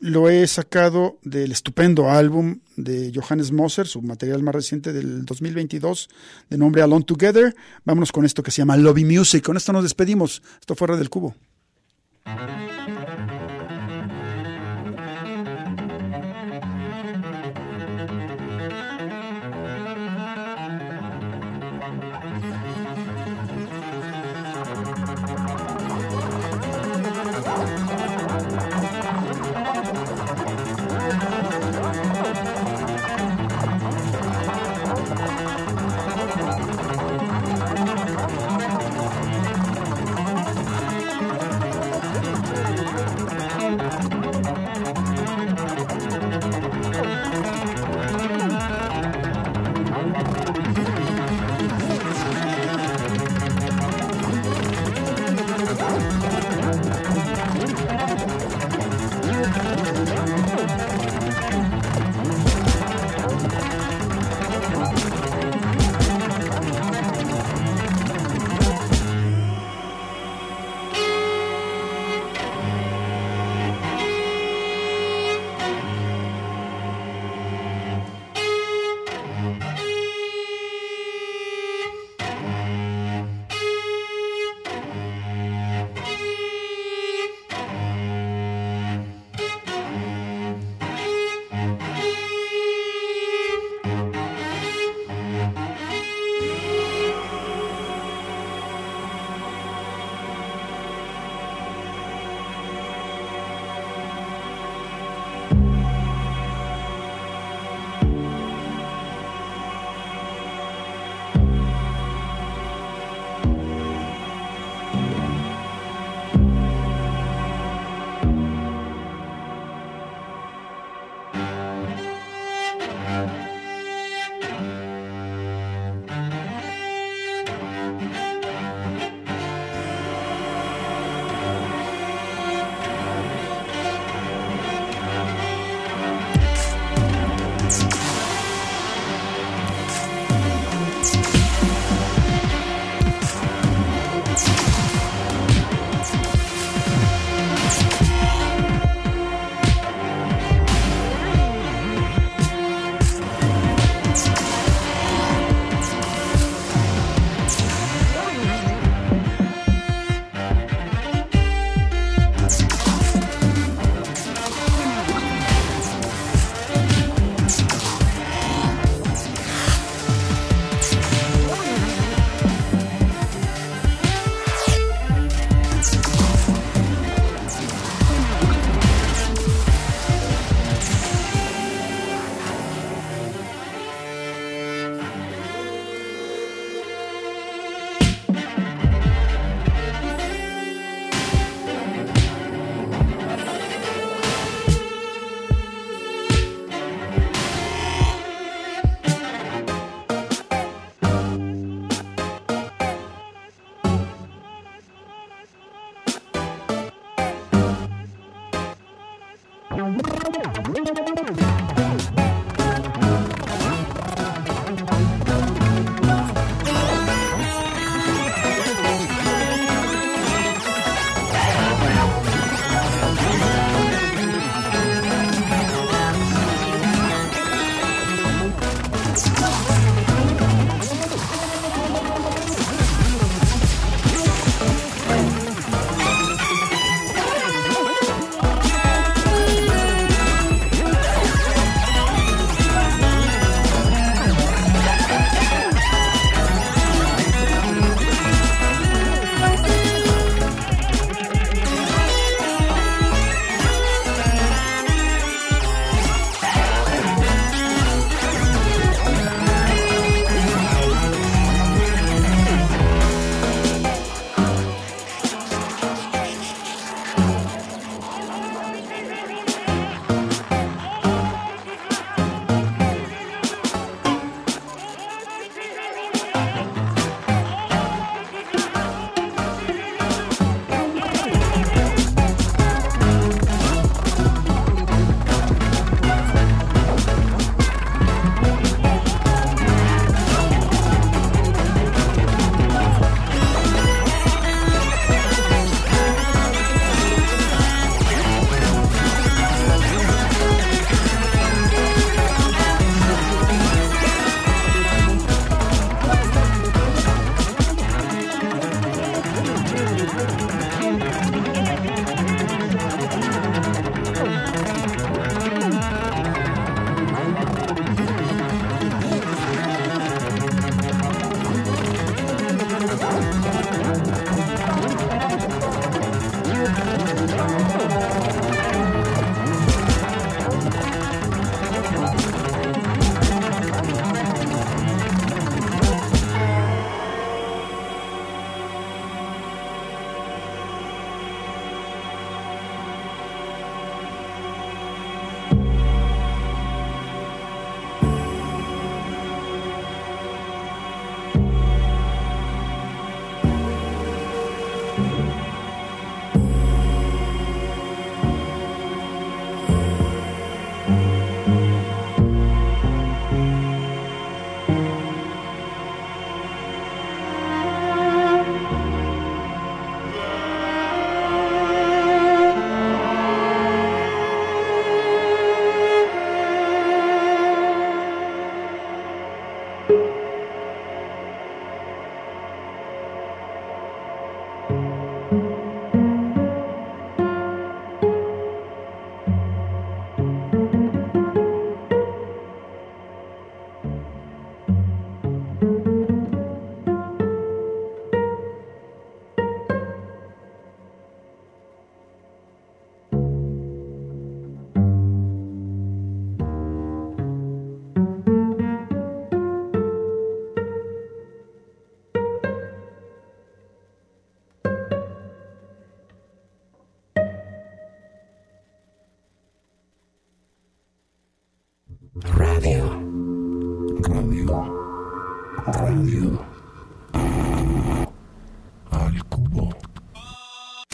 lo 0.02 0.28
he 0.28 0.44
sacado 0.48 1.20
del 1.22 1.52
estupendo 1.52 2.10
álbum 2.10 2.58
de 2.76 3.12
Johannes 3.14 3.52
Moser, 3.52 3.86
su 3.86 4.02
material 4.02 4.42
más 4.42 4.52
reciente 4.52 4.92
del 4.92 5.24
2022, 5.24 6.10
de 6.50 6.58
nombre 6.58 6.82
Alone 6.82 7.04
Together. 7.04 7.54
Vámonos 7.84 8.10
con 8.10 8.24
esto 8.24 8.42
que 8.42 8.50
se 8.50 8.62
llama 8.62 8.76
Lobby 8.76 9.04
Music. 9.04 9.44
Con 9.44 9.56
esto 9.56 9.72
nos 9.72 9.84
despedimos. 9.84 10.42
Esto 10.60 10.74
fuera 10.74 10.96
del 10.96 11.08
cubo. 11.08 11.36